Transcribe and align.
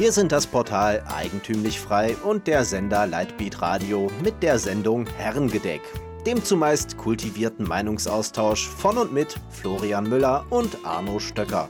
Wir 0.00 0.12
sind 0.12 0.32
das 0.32 0.46
Portal 0.46 1.04
Eigentümlich 1.14 1.78
Frei 1.78 2.16
und 2.24 2.46
der 2.46 2.64
Sender 2.64 3.06
Lightbeat 3.06 3.60
Radio 3.60 4.10
mit 4.24 4.42
der 4.42 4.58
Sendung 4.58 5.06
Herrengedeck, 5.06 5.82
dem 6.24 6.42
zumeist 6.42 6.96
kultivierten 6.96 7.68
Meinungsaustausch 7.68 8.66
von 8.66 8.96
und 8.96 9.12
mit 9.12 9.38
Florian 9.50 10.08
Müller 10.08 10.46
und 10.48 10.78
Arno 10.84 11.18
Stöcker. 11.18 11.68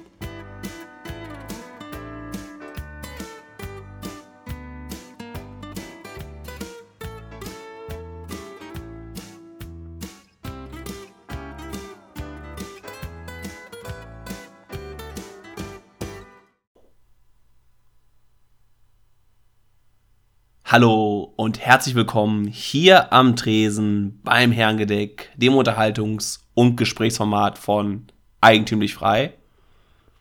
Hallo 20.73 21.33
und 21.35 21.59
herzlich 21.59 21.97
willkommen 21.97 22.47
hier 22.47 23.13
am 23.13 23.35
Tresen 23.35 24.21
beim 24.23 24.53
Herrengedeck, 24.53 25.33
dem 25.35 25.55
Unterhaltungs- 25.55 26.43
und 26.55 26.77
Gesprächsformat 26.77 27.59
von 27.59 28.07
Eigentümlich 28.41 28.95
Frei. 28.95 29.35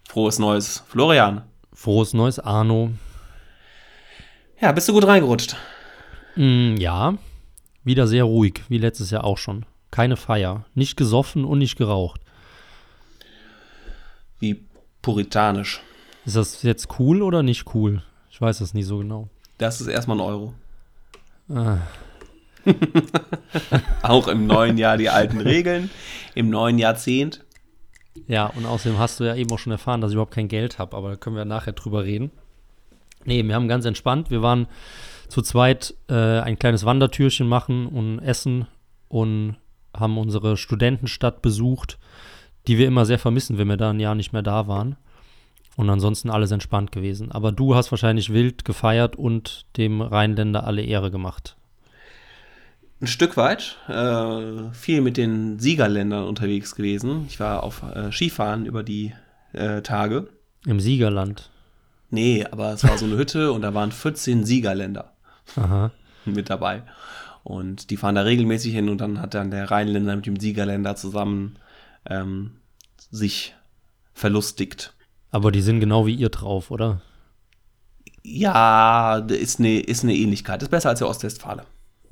Frohes 0.08 0.40
Neues, 0.40 0.84
Florian. 0.88 1.44
Frohes 1.72 2.16
Neues, 2.16 2.40
Arno. 2.40 2.90
Ja, 4.60 4.72
bist 4.72 4.90
du 4.90 4.94
gut 4.94 5.06
reingerutscht? 5.06 5.56
Mm, 6.36 6.78
ja, 6.78 7.14
wieder 7.84 8.08
sehr 8.08 8.24
ruhig, 8.24 8.64
wie 8.70 8.80
letztes 8.80 9.12
Jahr 9.12 9.26
auch 9.26 9.38
schon. 9.38 9.68
Keine 9.92 10.18
Feier, 10.18 10.66
nicht 10.74 10.98
gesoffen 10.98 11.46
und 11.46 11.60
nicht 11.60 11.78
geraucht. 11.78 12.22
Wie 14.40 14.66
puritanisch. 15.04 15.84
Ist 16.26 16.38
das 16.38 16.64
jetzt 16.64 16.88
cool 16.98 17.22
oder 17.22 17.44
nicht 17.44 17.76
cool? 17.76 18.02
Ich 18.32 18.42
weiß 18.42 18.62
es 18.62 18.74
nicht 18.74 18.88
so 18.88 18.98
genau. 18.98 19.30
Das 19.60 19.82
ist 19.82 19.88
erstmal 19.88 20.18
ein 20.18 20.22
Euro. 20.22 20.54
Ah, 21.54 21.78
Auch 24.02 24.28
im 24.28 24.48
neuen 24.48 24.78
Jahr 24.78 24.98
die 24.98 25.10
alten 25.10 25.42
Regeln, 25.42 25.90
im 26.34 26.50
neuen 26.50 26.78
Jahrzehnt. 26.80 27.46
ja, 28.28 28.48
und 28.48 28.66
außerdem 28.66 28.98
hast 28.98 29.20
du 29.20 29.26
ja 29.26 29.36
eben 29.36 29.52
auch 29.52 29.60
schon 29.60 29.72
erfahren, 29.72 30.02
dass 30.02 30.12
ich 30.12 30.16
überhaupt 30.16 30.34
kein 30.34 30.48
Geld 30.48 30.80
habe, 30.80 30.96
aber 30.96 31.12
da 31.12 31.16
können 31.16 31.36
wir 31.36 31.46
nachher 31.46 31.74
drüber 31.74 32.04
reden. 32.04 32.32
Nee, 33.26 33.44
wir 33.44 33.54
haben 33.54 33.68
ganz 33.68 33.86
entspannt. 33.86 34.32
Wir 34.32 34.42
waren 34.42 34.68
zu 35.28 35.42
zweit 35.42 35.94
äh, 36.08 36.40
ein 36.40 36.58
kleines 36.58 36.86
Wandertürchen 36.86 37.48
machen 37.48 37.88
und 37.88 38.20
essen 38.20 38.66
und 39.10 39.58
haben 39.96 40.18
unsere 40.18 40.56
Studentenstadt 40.56 41.42
besucht, 41.42 42.00
die 42.68 42.78
wir 42.78 42.88
immer 42.88 43.06
sehr 43.06 43.20
vermissen, 43.20 43.58
wenn 43.58 43.68
wir 43.68 43.78
da 43.78 43.90
ein 43.90 44.00
Jahr 44.00 44.16
nicht 44.16 44.32
mehr 44.32 44.42
da 44.42 44.68
waren. 44.68 44.96
Und 45.80 45.90
ansonsten 45.90 46.30
alles 46.30 46.52
entspannt 46.52 46.92
gewesen. 46.92 47.32
Aber 47.32 47.54
du 47.54 47.74
hast 47.74 47.90
wahrscheinlich 47.90 48.34
wild 48.34 48.66
gefeiert 48.66 49.16
und 49.16 49.66
dem 49.78 50.02
Rheinländer 50.02 50.66
alle 50.66 50.82
Ehre 50.82 51.10
gemacht. 51.10 51.56
Ein 53.00 53.08
Stück 53.08 53.38
weit, 53.38 53.78
äh, 53.88 54.74
viel 54.74 55.00
mit 55.00 55.16
den 55.16 55.58
Siegerländern 55.58 56.26
unterwegs 56.26 56.76
gewesen. 56.76 57.24
Ich 57.30 57.40
war 57.40 57.64
auf 57.64 57.82
äh, 57.84 58.12
Skifahren 58.12 58.66
über 58.66 58.84
die 58.84 59.14
äh, 59.54 59.82
Tage. 59.82 60.28
Im 60.66 60.82
Siegerland. 60.82 61.50
Nee, 62.10 62.46
aber 62.52 62.74
es 62.74 62.84
war 62.84 62.98
so 62.98 63.06
eine 63.06 63.16
Hütte 63.16 63.54
und 63.54 63.62
da 63.62 63.74
waren 63.74 63.94
14 63.94 64.44
Siegerländer. 64.44 65.14
Aha. 65.56 65.92
mit 66.26 66.50
dabei. 66.50 66.84
Und 67.44 67.90
die 67.90 67.96
fahren 67.96 68.16
da 68.16 68.24
regelmäßig 68.24 68.74
hin 68.74 68.90
und 68.90 69.00
dann 69.00 69.22
hat 69.22 69.34
dann 69.34 69.50
der 69.50 69.72
Rheinländer 69.72 70.18
mit 70.18 70.26
dem 70.26 70.38
Siegerländer 70.42 70.98
zusammen 70.98 71.56
ähm, 72.06 72.58
sich 73.12 73.56
verlustigt. 74.14 74.94
Aber 75.32 75.52
die 75.52 75.62
sind 75.62 75.80
genau 75.80 76.06
wie 76.06 76.16
ihr 76.16 76.30
drauf, 76.30 76.72
oder? 76.72 77.02
Ja, 78.24 79.18
ist 79.18 79.60
eine, 79.60 79.80
ist 79.80 80.04
eine 80.04 80.16
Ähnlichkeit. 80.16 80.62
Ist 80.62 80.70
besser 80.70 80.90
als 80.90 81.00
der 81.00 81.08
Ostwestfale. 81.08 81.64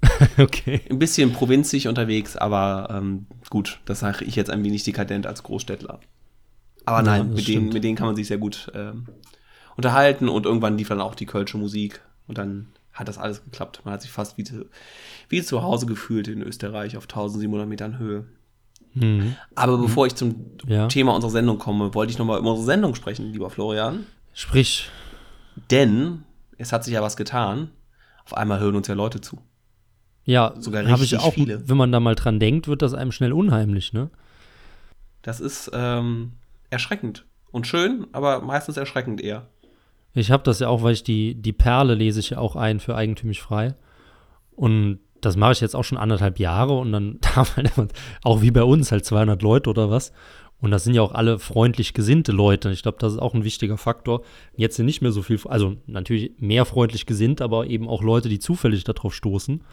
okay. 0.38 0.82
Ein 0.90 1.00
bisschen 1.00 1.34
provinzig 1.34 1.88
unterwegs, 1.88 2.38
aber 2.38 2.90
ähm, 2.92 3.28
gut, 3.50 3.80
das 3.86 4.00
sage 4.00 4.26
ich 4.26 4.36
jetzt 4.36 4.50
ein 4.50 4.64
wenig 4.64 4.84
dekadent 4.84 5.26
als 5.26 5.44
Großstädtler. 5.44 6.00
Aber 6.86 6.98
Ja, 6.98 7.04
nein, 7.04 7.28
das 7.30 7.36
mit 7.36 7.48
denen, 7.48 7.70
mit 7.70 7.84
denen 7.84 7.96
kann 7.96 8.08
man 8.08 8.16
sich 8.16 8.28
sehr 8.28 8.38
gut 8.38 8.72
ähm, 8.74 9.08
unterhalten 9.76 10.30
und 10.30 10.46
irgendwann 10.46 10.78
lief 10.78 10.88
dann 10.88 11.02
auch 11.02 11.16
die 11.16 11.26
kölsche 11.26 11.58
Musik 11.58 12.02
und 12.28 12.38
dann 12.38 12.68
hat 12.94 13.08
das 13.08 13.18
alles 13.18 13.44
geklappt. 13.44 13.82
Man 13.84 13.94
hat 13.94 14.02
sich 14.02 14.12
fast 14.12 14.38
wie 14.38 14.44
zu, 14.44 14.66
wie 15.30 15.44
zu 15.44 15.62
Hause 15.62 15.86
gefühlt 15.86 16.28
in 16.28 16.42
Österreich 16.42 16.98
auf 16.98 17.04
1700 17.04 17.68
Metern 17.68 18.00
Höhe. 18.00 18.26
Mhm. 19.00 19.36
Aber 19.56 19.78
bevor 19.78 20.06
ich 20.08 20.16
zum 20.16 20.36
Ja. 20.68 20.88
Thema 20.88 21.14
unserer 21.16 21.32
Sendung 21.32 21.58
komme, 21.60 21.94
wollte 21.94 22.12
ich 22.12 22.18
nochmal 22.18 22.40
über 22.40 22.50
unsere 22.52 22.66
Sendung 22.66 22.96
sprechen, 22.96 23.32
lieber 23.32 23.50
Florian. 23.50 24.06
Sprich, 24.34 24.90
Denn 25.72 26.24
es 26.58 26.72
hat 26.72 26.84
sich 26.84 26.94
ja 26.94 27.02
was 27.02 27.18
getan. 27.18 27.70
Auf 28.26 28.36
einmal 28.36 28.60
hören 28.60 28.76
uns 28.76 28.88
ja 28.88 28.94
Leute 28.94 29.22
zu. 29.22 29.40
ja, 30.26 30.54
Sogar 30.60 30.84
habe 30.84 31.04
ich 31.04 31.14
richtig 31.14 31.20
auch, 31.20 31.34
viele. 31.34 31.68
wenn 31.70 31.78
man 31.78 31.92
da 31.92 32.00
mal 32.00 32.16
dran 32.16 32.40
denkt, 32.40 32.68
wird 32.68 32.82
das 32.82 32.94
einem 32.94 33.12
schnell 33.12 33.32
unheimlich, 33.34 33.94
ne? 33.94 34.10
Das 35.22 35.40
ist 35.40 35.72
ähm, 35.74 36.34
erschreckend 36.70 37.26
und 37.52 37.66
schön, 37.68 38.08
aber 38.12 38.42
meistens 38.42 38.78
erschreckend 38.78 39.22
eher. 39.22 39.48
Ich 40.14 40.32
habe 40.32 40.44
das 40.44 40.60
ja 40.60 40.68
auch, 40.68 40.84
weil 40.84 40.94
ich 40.94 41.04
die, 41.04 41.36
die 41.36 41.54
Perle 41.54 41.94
lese 41.96 42.20
ich 42.20 42.32
ja 42.32 42.38
auch 42.40 42.56
ein 42.56 42.80
für 42.80 42.96
eigentümlich 42.96 43.42
frei. 43.42 43.76
Und 44.56 45.00
das 45.22 45.36
mache 45.36 45.54
ich 45.54 45.62
jetzt 45.62 45.76
auch 45.76 45.84
schon 45.84 45.98
anderthalb 45.98 46.40
Jahre 46.40 46.78
und 46.78 46.92
dann 46.92 47.20
haben 47.36 47.50
halt 47.56 47.94
auch 48.24 48.42
wie 48.42 48.52
bei 48.52 48.64
uns 48.64 48.92
halt 48.92 49.06
200 49.06 49.42
Leute 49.42 49.70
oder 49.70 49.90
was. 49.90 50.12
Und 50.60 50.72
das 50.72 50.84
sind 50.84 50.96
ja 50.96 51.04
auch 51.04 51.14
alle 51.14 51.38
freundlich 51.38 51.94
gesinnte 51.94 52.32
Leute. 52.32 52.72
Ich 52.72 52.82
glaube, 52.82 52.98
das 53.00 53.14
ist 53.14 53.20
auch 53.20 53.36
ein 53.36 53.44
wichtiger 53.44 53.78
Faktor. 53.78 54.24
Jetzt 54.56 54.76
sind 54.76 54.88
nicht 54.88 55.02
mehr 55.02 55.12
so 55.12 55.22
viel, 55.22 55.40
also 55.46 55.78
natürlich 55.86 56.32
mehr 56.40 56.66
freundlich 56.66 57.06
gesinnt, 57.06 57.42
aber 57.42 57.68
eben 57.68 57.88
auch 57.88 58.02
Leute, 58.02 58.28
die 58.28 58.40
zufällig 58.40 58.84
darauf 58.84 59.14
stoßen. 59.14 59.64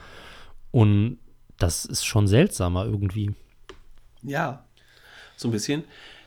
Und 0.72 1.18
das 1.58 1.86
ist 1.86 2.04
schon 2.04 2.26
seltsamer 2.26 2.84
irgendwie. 2.84 3.30
Ja, 4.22 4.66
so 5.36 5.48
ein 5.48 5.52
bisschen. 5.52 5.84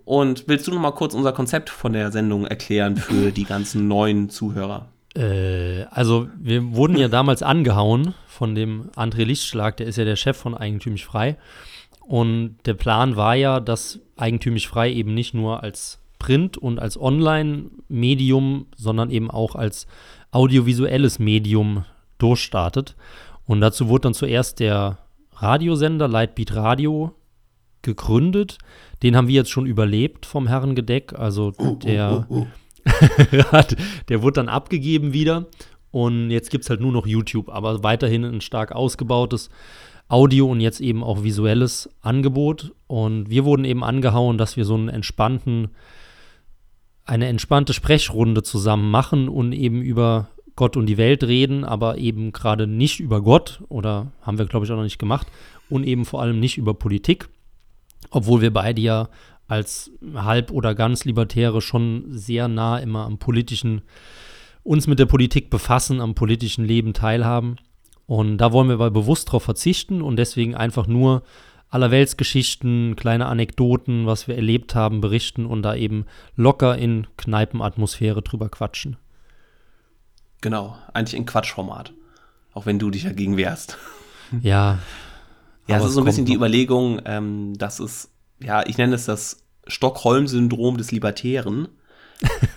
Und 0.05 0.45
willst 0.47 0.67
du 0.67 0.73
noch 0.73 0.81
mal 0.81 0.93
kurz 0.93 1.15
unser 1.15 1.33
Konzept 1.33 1.69
von 1.71 1.93
der 1.93 2.13
Sendung 2.13 2.47
erklären 2.47 2.97
für 2.97 3.31
die 3.33 3.45
ganzen 3.45 3.89
neuen 3.89 4.31
Zuhörer? 4.31 4.87
Äh, 5.17 5.85
also 5.91 6.29
wir 6.39 6.75
wurden 6.75 6.97
ja 6.97 7.09
damals 7.09 7.43
angehauen 7.43 8.15
von 8.27 8.55
dem 8.55 8.91
André 8.97 9.25
Lichtschlag, 9.25 9.77
der 9.77 9.87
ist 9.87 9.97
ja 9.97 10.05
der 10.05 10.17
Chef 10.17 10.37
von 10.37 10.55
Eigentümlich 10.57 11.05
Frei. 11.05 11.37
Und 12.07 12.57
der 12.67 12.75
Plan 12.75 13.17
war 13.17 13.35
ja, 13.35 13.61
dass 13.61 14.01
Eigentümlich 14.17 14.69
Frei 14.69 14.93
eben 14.93 15.13
nicht 15.15 15.35
nur 15.35 15.63
als 15.63 16.01
Print 16.19 16.57
und 16.57 16.79
als 16.79 16.99
Online-Medium, 17.01 18.67
sondern 18.77 19.11
eben 19.11 19.31
auch 19.31 19.55
als 19.55 19.87
audiovisuelles 20.31 21.19
Medium 21.19 21.85
durchstartet. 22.19 22.97
Und 23.45 23.61
dazu 23.61 23.89
wurde 23.89 24.03
dann 24.03 24.15
zuerst 24.15 24.61
der 24.61 24.99
Radiosender 25.35 26.09
Lightbeat 26.09 26.55
Radio 26.55 27.13
gegründet. 27.83 28.59
Den 29.03 29.17
haben 29.17 29.29
wir 29.29 29.35
jetzt 29.35 29.51
schon 29.51 29.67
überlebt 29.67 30.27
vom 30.27 30.47
Herrengedeck. 30.47 31.13
Also 31.19 31.51
der, 31.85 32.27
hat- 33.53 33.77
der 34.09 34.23
wurde 34.23 34.35
dann 34.35 34.49
abgegeben 34.49 35.13
wieder. 35.13 35.47
Und 35.91 36.31
jetzt 36.31 36.51
gibt 36.51 36.65
es 36.65 36.71
halt 36.71 36.81
nur 36.81 36.93
noch 36.93 37.07
YouTube, 37.07 37.49
aber 37.49 37.83
weiterhin 37.83 38.25
ein 38.25 38.41
stark 38.41 38.73
ausgebautes 38.73 39.51
Audio 40.09 40.47
und 40.47 40.61
jetzt 40.61 40.81
eben 40.81 41.03
auch 41.03 41.23
visuelles 41.23 41.91
Angebot. 42.01 42.73
Und 42.87 43.31
wir 43.31 43.45
wurden 43.45 43.65
eben 43.65 43.83
angehauen, 43.83 44.39
dass 44.39 44.57
wir 44.57 44.65
so 44.65 44.75
einen 44.75 44.89
entspannten, 44.89 45.69
eine 47.05 47.27
entspannte 47.27 47.73
Sprechrunde 47.73 48.43
zusammen 48.43 48.91
machen 48.91 49.29
und 49.29 49.53
eben 49.53 49.83
über 49.83 50.29
Gott 50.57 50.77
und 50.77 50.87
die 50.87 50.97
Welt 50.97 51.23
reden, 51.23 51.65
aber 51.65 51.99
eben 51.99 52.33
gerade 52.33 52.67
nicht 52.67 52.99
über 52.99 53.21
Gott 53.21 53.63
oder 53.69 54.11
haben 54.23 54.39
wir, 54.39 54.47
glaube 54.47 54.65
ich, 54.65 54.73
auch 54.73 54.77
noch 54.77 54.83
nicht 54.83 54.99
gemacht 54.99 55.27
und 55.69 55.85
eben 55.85 56.07
vor 56.07 56.23
allem 56.23 56.41
nicht 56.41 56.57
über 56.57 56.73
Politik, 56.73 57.29
obwohl 58.11 58.41
wir 58.41 58.53
beide 58.53 58.81
ja 58.81 59.09
als 59.49 59.91
halb 60.15 60.51
oder 60.51 60.75
ganz 60.75 61.05
Libertäre 61.05 61.61
schon 61.61 62.07
sehr 62.09 62.49
nah 62.49 62.79
immer 62.79 63.05
am 63.05 63.19
politischen, 63.19 63.83
uns 64.63 64.87
mit 64.87 64.99
der 64.99 65.07
Politik 65.07 65.51
befassen, 65.51 66.01
am 66.01 66.15
politischen 66.15 66.65
Leben 66.65 66.95
teilhaben. 66.95 67.57
Und 68.07 68.39
da 68.39 68.53
wollen 68.53 68.69
wir 68.69 68.75
aber 68.75 68.91
bewusst 68.91 69.29
darauf 69.29 69.43
verzichten 69.43 70.01
und 70.01 70.17
deswegen 70.17 70.55
einfach 70.55 70.87
nur 70.87 71.23
Allerweltsgeschichten, 71.69 72.95
kleine 72.95 73.27
Anekdoten, 73.27 74.07
was 74.07 74.29
wir 74.29 74.37
erlebt 74.37 74.75
haben, 74.75 75.01
berichten 75.01 75.45
und 75.45 75.63
da 75.63 75.75
eben 75.75 76.07
locker 76.37 76.79
in 76.79 77.07
Kneipenatmosphäre 77.17 78.23
drüber 78.23 78.49
quatschen. 78.49 78.97
Genau, 80.41 80.79
eigentlich 80.93 81.17
in 81.17 81.27
Quatschformat. 81.27 81.93
Auch 82.55 82.67
wenn 82.67 82.79
du 82.79 82.91
dich 82.91 83.05
dagegen 83.05 83.37
wehrst. 83.37 83.79
Ja. 84.41 84.79
Ja, 85.69 85.79
es 85.79 85.85
ist 85.87 85.95
so 85.95 86.01
ein 86.01 86.05
bisschen 86.05 86.27
die 86.27 86.35
noch. 86.35 86.37
Überlegung, 86.37 87.01
ähm, 87.07 87.59
dass 87.59 87.81
es, 87.81 88.13
ja, 88.41 88.65
ich 88.65 88.79
nenne 88.79 88.95
es 88.95 89.05
das 89.05 89.43
Stockholm-Syndrom 89.67 90.77
des 90.77 90.93
Libertären, 90.93 91.67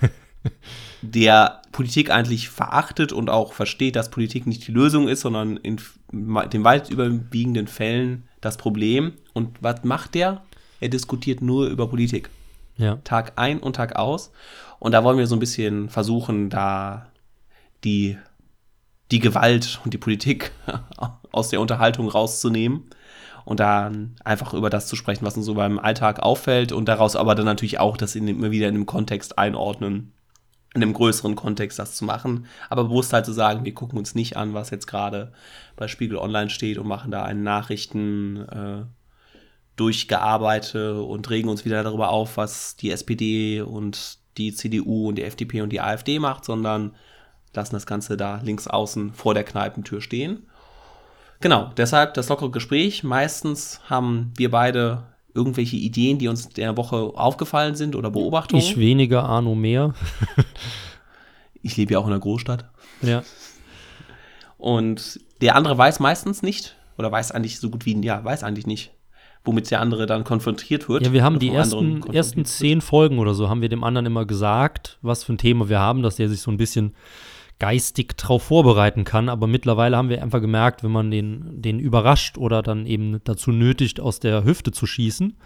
der 1.01 1.61
Politik 1.71 2.11
eigentlich 2.11 2.49
verachtet 2.49 3.13
und 3.13 3.29
auch 3.29 3.53
versteht, 3.53 3.95
dass 3.95 4.09
Politik 4.09 4.47
nicht 4.47 4.67
die 4.67 4.71
Lösung 4.71 5.07
ist, 5.07 5.21
sondern 5.21 5.57
in 5.57 5.79
den 6.11 6.63
weit 6.63 6.89
überwiegenden 6.89 7.67
Fällen 7.67 8.27
das 8.41 8.57
Problem. 8.57 9.13
Und 9.33 9.57
was 9.61 9.83
macht 9.83 10.15
der? 10.15 10.43
Er 10.79 10.89
diskutiert 10.89 11.41
nur 11.41 11.67
über 11.67 11.87
Politik. 11.87 12.29
Ja. 12.77 12.97
Tag 13.03 13.33
ein 13.35 13.59
und 13.59 13.75
Tag 13.75 13.95
aus. 13.95 14.31
Und 14.79 14.93
da 14.93 15.03
wollen 15.03 15.17
wir 15.17 15.27
so 15.27 15.35
ein 15.35 15.39
bisschen 15.39 15.89
versuchen, 15.89 16.49
da 16.49 17.07
die, 17.83 18.17
die 19.11 19.19
Gewalt 19.19 19.79
und 19.83 19.93
die 19.93 19.97
Politik 19.97 20.51
aus 21.31 21.49
der 21.49 21.61
Unterhaltung 21.61 22.09
rauszunehmen 22.09 22.89
und 23.45 23.59
dann 23.59 24.15
einfach 24.23 24.53
über 24.53 24.69
das 24.69 24.87
zu 24.87 24.95
sprechen, 24.95 25.25
was 25.25 25.35
uns 25.35 25.45
so 25.45 25.55
beim 25.55 25.79
Alltag 25.79 26.19
auffällt 26.19 26.71
und 26.71 26.85
daraus 26.85 27.15
aber 27.15 27.35
dann 27.35 27.45
natürlich 27.45 27.79
auch 27.79 27.97
das 27.97 28.15
in, 28.15 28.27
immer 28.27 28.51
wieder 28.51 28.67
in 28.67 28.75
einem 28.75 28.85
Kontext 28.85 29.37
einordnen, 29.37 30.13
in 30.73 30.83
einem 30.83 30.93
größeren 30.93 31.35
Kontext 31.35 31.79
das 31.79 31.95
zu 31.95 32.05
machen, 32.05 32.45
aber 32.69 32.83
bewusst 32.83 33.11
halt 33.11 33.25
zu 33.25 33.33
sagen, 33.33 33.65
wir 33.65 33.73
gucken 33.73 33.97
uns 33.97 34.13
nicht 34.13 34.37
an, 34.37 34.53
was 34.53 34.69
jetzt 34.69 34.85
gerade 34.85 35.31
bei 35.75 35.87
Spiegel 35.87 36.17
Online 36.17 36.49
steht 36.49 36.77
und 36.77 36.87
machen 36.87 37.11
da 37.11 37.23
einen 37.23 37.43
Nachrichten 37.43 38.47
äh, 38.47 38.85
durchgearbeitet 39.75 40.97
und 40.97 41.29
regen 41.29 41.49
uns 41.49 41.65
wieder 41.65 41.83
darüber 41.83 42.09
auf, 42.09 42.37
was 42.37 42.75
die 42.75 42.91
SPD 42.91 43.61
und 43.61 44.19
die 44.37 44.53
CDU 44.53 45.09
und 45.09 45.15
die 45.15 45.23
FDP 45.23 45.61
und 45.61 45.69
die 45.69 45.81
AfD 45.81 46.19
macht, 46.19 46.45
sondern 46.45 46.95
lassen 47.53 47.73
das 47.73 47.87
Ganze 47.87 48.15
da 48.15 48.39
links 48.43 48.67
außen 48.67 49.13
vor 49.13 49.33
der 49.33 49.43
Kneipentür 49.43 50.01
stehen. 50.01 50.47
Genau, 51.41 51.71
deshalb 51.77 52.13
das 52.13 52.29
lockere 52.29 52.51
Gespräch. 52.51 53.03
Meistens 53.03 53.79
haben 53.89 54.33
wir 54.35 54.51
beide 54.51 55.03
irgendwelche 55.33 55.75
Ideen, 55.75 56.17
die 56.17 56.27
uns 56.27 56.49
der 56.49 56.75
Woche 56.77 56.97
aufgefallen 57.15 57.75
sind 57.75 57.95
oder 57.95 58.09
Beobachtungen. 58.09 58.61
Ich 58.61 58.77
weniger, 58.77 59.23
Arno 59.23 59.55
mehr. 59.55 59.93
ich 61.61 61.77
lebe 61.77 61.93
ja 61.93 61.99
auch 61.99 62.05
in 62.05 62.13
einer 62.13 62.19
Großstadt. 62.19 62.65
Ja. 63.01 63.23
Und 64.57 65.19
der 65.41 65.55
andere 65.55 65.77
weiß 65.77 65.99
meistens 65.99 66.41
nicht, 66.41 66.75
oder 66.97 67.11
weiß 67.11 67.31
eigentlich 67.31 67.59
so 67.59 67.69
gut 67.69 67.85
wie, 67.85 67.99
ja, 68.03 68.23
weiß 68.23 68.43
eigentlich 68.43 68.67
nicht, 68.67 68.91
womit 69.45 69.71
der 69.71 69.79
andere 69.79 70.05
dann 70.05 70.23
konfrontiert 70.23 70.89
wird. 70.89 71.05
Ja, 71.05 71.13
wir 71.13 71.23
haben 71.23 71.39
die 71.39 71.49
ersten, 71.49 72.03
ersten 72.11 72.43
zehn 72.45 72.81
Folgen 72.81 73.19
oder 73.19 73.33
so, 73.33 73.49
haben 73.49 73.61
wir 73.61 73.69
dem 73.69 73.83
anderen 73.83 74.05
immer 74.05 74.25
gesagt, 74.25 74.97
was 75.01 75.23
für 75.23 75.33
ein 75.33 75.37
Thema 75.37 75.69
wir 75.69 75.79
haben, 75.79 76.01
dass 76.01 76.17
der 76.17 76.27
sich 76.27 76.41
so 76.41 76.51
ein 76.51 76.57
bisschen 76.57 76.93
geistig 77.59 78.17
drauf 78.17 78.43
vorbereiten 78.43 79.03
kann. 79.03 79.29
Aber 79.29 79.47
mittlerweile 79.47 79.97
haben 79.97 80.09
wir 80.09 80.23
einfach 80.23 80.41
gemerkt, 80.41 80.83
wenn 80.83 80.91
man 80.91 81.11
den, 81.11 81.61
den 81.61 81.79
überrascht 81.79 82.37
oder 82.37 82.63
dann 82.63 82.85
eben 82.85 83.21
dazu 83.23 83.51
nötigt, 83.51 83.99
aus 83.99 84.19
der 84.19 84.43
Hüfte 84.43 84.71
zu 84.71 84.85
schießen, 84.87 85.37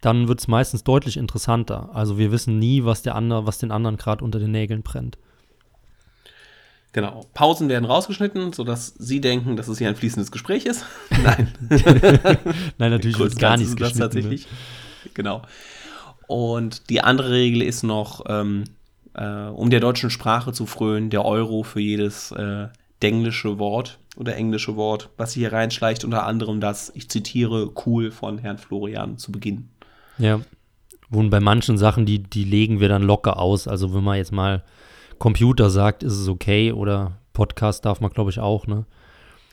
dann 0.00 0.28
wird 0.28 0.40
es 0.40 0.48
meistens 0.48 0.84
deutlich 0.84 1.16
interessanter. 1.16 1.90
Also 1.94 2.18
wir 2.18 2.30
wissen 2.32 2.58
nie, 2.58 2.84
was 2.84 3.02
der 3.02 3.14
andere, 3.14 3.46
was 3.46 3.58
den 3.58 3.70
anderen 3.70 3.96
gerade 3.96 4.24
unter 4.24 4.38
den 4.38 4.50
Nägeln 4.50 4.82
brennt. 4.82 5.18
Genau. 6.92 7.26
Pausen 7.34 7.68
werden 7.68 7.84
rausgeschnitten, 7.84 8.52
sodass 8.52 8.94
Sie 8.98 9.20
denken, 9.20 9.56
dass 9.56 9.68
es 9.68 9.78
hier 9.78 9.88
ein 9.88 9.96
fließendes 9.96 10.30
Gespräch 10.30 10.64
ist. 10.64 10.84
Nein. 11.22 11.52
Nein, 12.78 12.90
natürlich 12.90 13.18
wird 13.18 13.38
gar 13.38 13.56
nichts 13.56 13.76
geschnitten. 13.76 13.98
ne? 13.98 14.04
tatsächlich. 14.04 14.46
Genau. 15.12 15.42
Und 16.26 16.88
die 16.90 17.02
andere 17.02 17.32
Regel 17.32 17.62
ist 17.62 17.82
noch, 17.82 18.24
ähm, 18.28 18.64
äh, 19.16 19.48
um 19.48 19.70
der 19.70 19.80
deutschen 19.80 20.10
Sprache 20.10 20.52
zu 20.52 20.66
frönen, 20.66 21.10
der 21.10 21.24
Euro 21.24 21.62
für 21.62 21.80
jedes 21.80 22.30
äh, 22.32 22.68
denglische 23.02 23.58
Wort 23.58 23.98
oder 24.16 24.36
englische 24.36 24.76
Wort, 24.76 25.10
was 25.16 25.32
hier 25.32 25.52
reinschleicht, 25.52 26.04
unter 26.04 26.26
anderem 26.26 26.60
das, 26.60 26.92
ich 26.94 27.08
zitiere, 27.08 27.70
cool 27.86 28.10
von 28.10 28.38
Herrn 28.38 28.58
Florian 28.58 29.18
zu 29.18 29.32
Beginn. 29.32 29.68
Ja. 30.18 30.40
Und 31.10 31.30
bei 31.30 31.40
manchen 31.40 31.78
Sachen, 31.78 32.04
die, 32.04 32.18
die 32.18 32.44
legen 32.44 32.80
wir 32.80 32.88
dann 32.88 33.02
locker 33.02 33.38
aus. 33.38 33.68
Also 33.68 33.94
wenn 33.94 34.02
man 34.02 34.16
jetzt 34.16 34.32
mal 34.32 34.64
Computer 35.18 35.70
sagt, 35.70 36.02
ist 36.02 36.14
es 36.14 36.28
okay 36.28 36.72
oder 36.72 37.18
Podcast 37.32 37.84
darf 37.84 38.00
man, 38.00 38.10
glaube 38.10 38.30
ich, 38.30 38.40
auch, 38.40 38.66
ne? 38.66 38.86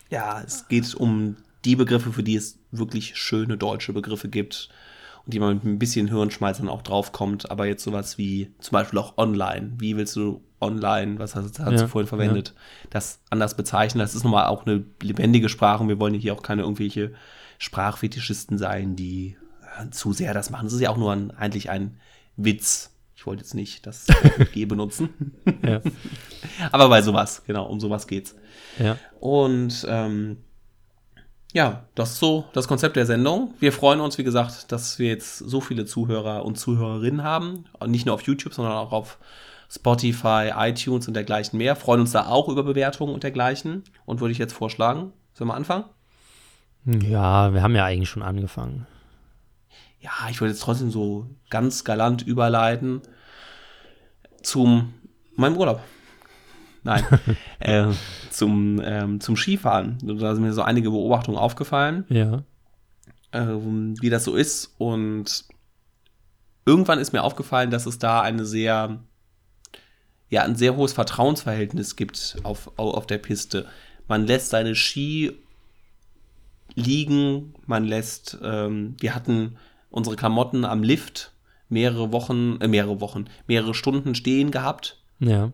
Ja, 0.10 0.42
es 0.42 0.68
geht 0.68 0.96
um 0.96 1.38
die 1.64 1.76
Begriffe, 1.76 2.12
für 2.12 2.24
die 2.24 2.36
es 2.36 2.58
wirklich 2.72 3.16
schöne 3.18 3.58
deutsche 3.58 3.94
Begriffe 3.94 4.30
gibt 4.30 4.70
und 5.26 5.34
die 5.34 5.40
man 5.40 5.56
mit 5.56 5.64
ein 5.64 5.80
bisschen 5.80 6.08
Hirnschmalz 6.08 6.62
auch 6.62 6.82
draufkommt. 6.82 7.50
Aber 7.52 7.66
jetzt 7.66 7.84
sowas 7.84 8.18
wie 8.18 8.54
zum 8.60 8.74
Beispiel 8.74 9.00
auch 9.00 9.18
online. 9.18 9.74
Wie 9.78 9.96
willst 9.96 10.16
du 10.16 10.44
online, 10.60 11.20
was 11.20 11.36
hast, 11.36 11.60
hast 11.60 11.72
Ja, 11.72 11.78
du 11.78 11.88
vorhin 11.88 12.08
verwendet, 12.08 12.54
das 12.90 13.20
anders 13.30 13.56
bezeichnen? 13.56 14.00
Das 14.00 14.16
ist 14.16 14.24
nochmal 14.24 14.48
auch 14.48 14.66
eine 14.66 14.86
lebendige 15.02 15.50
Sprache 15.50 15.84
und 15.84 15.90
wir 15.90 16.00
wollen 16.00 16.14
hier 16.14 16.34
auch 16.34 16.42
keine 16.44 16.64
irgendwelche 16.64 17.14
Sprachfetischisten 17.58 18.58
sein, 18.58 18.96
die 18.96 19.38
äh, 19.80 19.90
zu 19.92 20.12
sehr 20.14 20.34
das 20.34 20.50
machen. 20.50 20.66
Das 20.66 20.74
ist 20.74 20.82
ja 20.82 20.90
auch 20.90 20.98
nur 20.98 21.14
ein, 21.14 21.32
eigentlich 21.32 21.70
ein 21.70 21.98
Witz. 22.36 22.92
Ich 23.16 23.26
wollte 23.26 23.44
jetzt 23.44 23.54
nicht 23.54 23.88
das 23.88 24.08
G 24.54 24.66
benutzen. 24.66 25.10
Ja. 25.66 25.80
Aber 26.74 26.90
bei 26.90 27.02
sowas, 27.02 27.44
genau, 27.48 27.66
um 27.68 27.80
sowas 27.80 28.08
geht's. 28.08 28.36
ja. 28.78 28.98
Und 29.22 29.86
ähm, 29.88 30.38
ja, 31.54 31.86
das 31.94 32.14
ist 32.14 32.20
so 32.20 32.46
das 32.54 32.68
Konzept 32.68 32.96
der 32.96 33.06
Sendung. 33.06 33.54
Wir 33.60 33.72
freuen 33.72 34.02
uns, 34.02 34.18
wie 34.18 34.24
gesagt, 34.24 34.72
dass 34.72 34.98
wir 34.98 35.08
jetzt 35.08 35.38
so 35.38 35.62
viele 35.62 35.86
Zuhörer 35.86 36.44
und 36.46 36.58
Zuhörerinnen 36.58 37.24
haben. 37.24 37.66
Nicht 37.86 38.08
nur 38.08 38.16
auf 38.16 38.24
YouTube, 38.24 38.54
sondern 38.54 38.74
auch 38.74 38.92
auf 38.92 39.20
Spotify, 39.70 40.52
iTunes 40.56 41.08
und 41.08 41.14
dergleichen 41.14 41.58
mehr. 41.58 41.76
Freuen 41.76 42.02
uns 42.02 42.12
da 42.12 42.26
auch 42.26 42.50
über 42.50 42.64
Bewertungen 42.64 43.14
und 43.14 43.24
dergleichen. 43.24 43.84
Und 44.06 44.20
würde 44.20 44.32
ich 44.32 44.40
jetzt 44.40 44.54
vorschlagen, 44.54 45.14
sollen 45.34 45.48
wir 45.48 45.56
anfangen? 45.56 45.86
Ja, 46.86 47.54
wir 47.54 47.62
haben 47.62 47.76
ja 47.76 47.86
eigentlich 47.86 48.10
schon 48.10 48.24
angefangen. 48.24 48.88
Ja, 50.02 50.12
ich 50.30 50.42
würde 50.42 50.52
jetzt 50.52 50.62
trotzdem 50.62 50.92
so 50.92 51.28
ganz 51.50 51.84
galant 51.84 52.24
überleiten 52.24 53.02
zum 54.42 54.94
meinem 55.36 55.56
Urlaub. 55.56 55.82
Nein, 56.84 57.04
äh, 57.60 57.88
zum, 58.30 58.82
ähm, 58.84 59.20
zum 59.22 59.36
Skifahren. 59.38 59.98
Da 60.04 60.34
sind 60.36 60.44
mir 60.44 60.54
so 60.54 60.62
einige 60.64 60.90
Beobachtungen 60.92 61.38
aufgefallen. 61.38 62.06
Ja. 62.10 62.44
ähm, 63.32 63.96
wie 64.02 64.10
das 64.10 64.24
so 64.26 64.36
ist. 64.36 64.74
Und 64.78 65.46
irgendwann 66.66 67.00
ist 67.00 67.14
mir 67.14 67.24
aufgefallen, 67.24 67.72
dass 67.72 67.86
es 67.86 68.00
da 68.00 68.22
eine 68.22 68.46
sehr, 68.46 69.00
ja, 70.30 70.44
ein 70.44 70.56
sehr 70.56 70.76
hohes 70.76 70.94
Vertrauensverhältnis 70.94 71.96
gibt 71.96 72.38
auf, 72.44 72.72
au- 72.78 72.92
auf 72.92 73.08
der 73.08 73.18
Piste. 73.18 73.66
Man 74.08 74.26
lässt 74.28 74.50
seine 74.50 74.76
Ski 74.76 75.32
liegen, 76.76 77.54
man 77.66 77.84
lässt, 77.86 78.38
ähm, 78.44 78.96
wir 79.00 79.14
hatten 79.16 79.58
unsere 79.90 80.16
Klamotten 80.16 80.66
am 80.66 80.84
Lift 80.84 81.32
mehrere 81.70 82.12
Wochen, 82.12 82.58
äh, 82.62 82.68
mehrere 82.68 83.00
Wochen, 83.00 83.26
mehrere 83.48 83.74
Stunden 83.74 84.16
stehen 84.16 84.52
gehabt 84.52 84.98
Ja. 85.20 85.52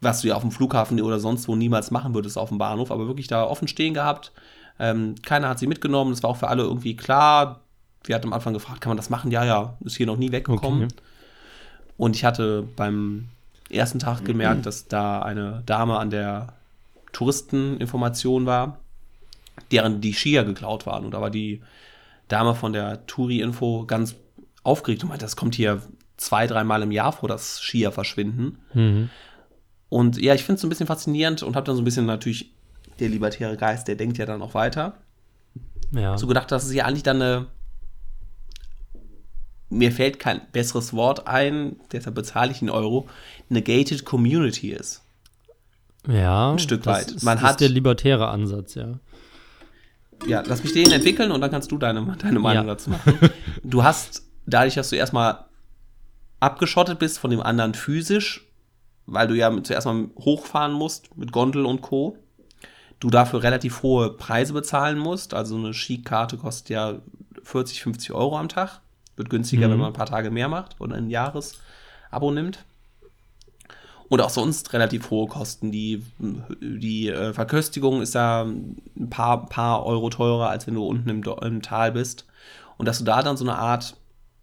Was 0.00 0.20
du 0.20 0.28
ja 0.28 0.34
auf 0.34 0.42
dem 0.42 0.52
Flughafen 0.52 1.00
oder 1.00 1.18
sonst 1.18 1.48
wo 1.48 1.56
niemals 1.56 1.90
machen 1.90 2.14
würdest 2.14 2.38
auf 2.38 2.50
dem 2.50 2.58
Bahnhof, 2.58 2.90
aber 2.90 3.06
wirklich 3.06 3.26
da 3.26 3.44
offen 3.44 3.68
stehen 3.68 3.94
gehabt. 3.94 4.32
Ähm, 4.78 5.16
keiner 5.22 5.48
hat 5.48 5.58
sie 5.58 5.66
mitgenommen, 5.66 6.12
das 6.12 6.22
war 6.22 6.30
auch 6.30 6.36
für 6.36 6.48
alle 6.48 6.62
irgendwie 6.62 6.96
klar. 6.96 7.60
Wir 8.04 8.14
hatten 8.14 8.28
am 8.28 8.32
Anfang 8.32 8.54
gefragt, 8.54 8.80
kann 8.80 8.90
man 8.90 8.96
das 8.96 9.10
machen? 9.10 9.30
Ja, 9.30 9.44
ja, 9.44 9.76
ist 9.80 9.96
hier 9.96 10.06
noch 10.06 10.16
nie 10.16 10.30
weggekommen. 10.30 10.84
Okay. 10.84 10.94
Und 11.96 12.14
ich 12.14 12.24
hatte 12.24 12.68
beim 12.76 13.28
ersten 13.70 13.98
Tag 13.98 14.24
gemerkt, 14.24 14.66
dass 14.66 14.86
da 14.86 15.20
eine 15.20 15.62
Dame 15.66 15.98
an 15.98 16.10
der 16.10 16.54
Touristeninformation 17.12 18.46
war, 18.46 18.78
deren 19.72 20.00
die 20.00 20.14
Skier 20.14 20.44
geklaut 20.44 20.86
waren. 20.86 21.04
Und 21.04 21.12
da 21.12 21.20
war 21.20 21.30
die 21.30 21.60
Dame 22.28 22.54
von 22.54 22.72
der 22.72 23.06
Touri-Info 23.06 23.84
ganz 23.86 24.14
aufgeregt 24.62 25.02
und 25.02 25.08
meinte, 25.08 25.24
das 25.24 25.36
kommt 25.36 25.54
hier 25.54 25.82
zwei, 26.16 26.46
dreimal 26.46 26.82
im 26.82 26.92
Jahr 26.92 27.12
vor, 27.12 27.28
dass 27.28 27.60
Skier 27.60 27.90
verschwinden. 27.90 28.58
Mhm. 28.74 29.10
Und 29.88 30.20
ja, 30.20 30.34
ich 30.34 30.42
finde 30.44 30.56
es 30.56 30.60
so 30.60 30.66
ein 30.66 30.70
bisschen 30.70 30.86
faszinierend 30.86 31.42
und 31.42 31.56
habe 31.56 31.64
dann 31.66 31.76
so 31.76 31.82
ein 31.82 31.84
bisschen 31.84 32.06
natürlich 32.06 32.52
der 33.00 33.08
libertäre 33.08 33.56
Geist, 33.56 33.88
der 33.88 33.96
denkt 33.96 34.18
ja 34.18 34.26
dann 34.26 34.42
auch 34.42 34.54
weiter. 34.54 34.94
Ja. 35.92 36.18
So 36.18 36.26
gedacht, 36.26 36.50
dass 36.52 36.64
es 36.64 36.74
ja 36.74 36.84
eigentlich 36.84 37.02
dann 37.04 37.22
eine. 37.22 37.46
Mir 39.70 39.92
fällt 39.92 40.18
kein 40.18 40.40
besseres 40.52 40.94
Wort 40.94 41.26
ein, 41.26 41.76
deshalb 41.92 42.14
bezahle 42.14 42.50
ich 42.52 42.60
einen 42.62 42.70
Euro. 42.70 43.06
Eine 43.50 43.60
gated 43.62 44.04
Community 44.04 44.70
ist. 44.70 45.02
ja. 46.06 46.52
ein 46.52 46.58
Stück 46.58 46.86
weit. 46.86 47.10
Ist, 47.12 47.22
Man 47.22 47.36
das 47.36 47.44
hat- 47.44 47.50
ist 47.52 47.60
der 47.60 47.68
libertäre 47.68 48.28
Ansatz, 48.28 48.74
ja. 48.74 48.98
Ja, 50.26 50.42
lass 50.44 50.64
mich 50.64 50.72
den 50.72 50.90
entwickeln 50.90 51.30
und 51.30 51.40
dann 51.40 51.50
kannst 51.50 51.70
du 51.70 51.78
deine, 51.78 52.04
deine 52.18 52.38
Meinung 52.40 52.66
Ja. 52.66 52.72
dazu 52.74 52.90
machen. 52.90 53.18
Du 53.62 53.84
hast 53.84 54.22
dadurch, 54.46 54.74
dass 54.74 54.90
du 54.90 54.96
erstmal 54.96 55.44
abgeschottet 56.40 56.98
bist 56.98 57.18
von 57.18 57.30
dem 57.30 57.40
anderen 57.40 57.74
physisch, 57.74 58.47
weil 59.10 59.26
du 59.26 59.34
ja 59.34 59.50
zuerst 59.62 59.86
mal 59.86 60.08
hochfahren 60.18 60.72
musst 60.72 61.16
mit 61.16 61.32
Gondel 61.32 61.64
und 61.66 61.80
Co. 61.80 62.16
Du 63.00 63.10
dafür 63.10 63.42
relativ 63.42 63.82
hohe 63.82 64.10
Preise 64.10 64.52
bezahlen 64.52 64.98
musst. 64.98 65.32
Also 65.34 65.56
eine 65.56 65.72
Skikarte 65.72 66.36
kostet 66.36 66.70
ja 66.70 66.94
40, 67.42 67.82
50 67.82 68.12
Euro 68.12 68.36
am 68.38 68.48
Tag. 68.48 68.80
Wird 69.16 69.30
günstiger, 69.30 69.66
Mhm. 69.68 69.72
wenn 69.72 69.78
man 69.80 69.86
ein 69.88 69.92
paar 69.94 70.06
Tage 70.06 70.30
mehr 70.30 70.48
macht 70.48 70.76
oder 70.80 70.96
ein 70.96 71.08
Jahresabo 71.10 72.30
nimmt. 72.32 72.64
Und 74.08 74.20
auch 74.22 74.30
sonst 74.30 74.72
relativ 74.72 75.10
hohe 75.10 75.28
Kosten. 75.28 75.70
Die, 75.70 76.02
die 76.60 77.08
äh, 77.08 77.32
Verköstigung 77.34 78.00
ist 78.00 78.14
da 78.14 78.44
ein 78.44 79.10
paar, 79.10 79.46
paar 79.46 79.84
Euro 79.84 80.08
teurer, 80.08 80.48
als 80.48 80.66
wenn 80.66 80.74
du 80.74 80.84
unten 80.86 81.08
im, 81.10 81.22
im 81.22 81.62
Tal 81.62 81.92
bist. 81.92 82.26
Und 82.78 82.86
dass 82.86 82.98
du 82.98 83.04
da 83.04 83.22
dann 83.22 83.36
so 83.36 83.44
eine 83.44 83.56
Art, 83.58 83.96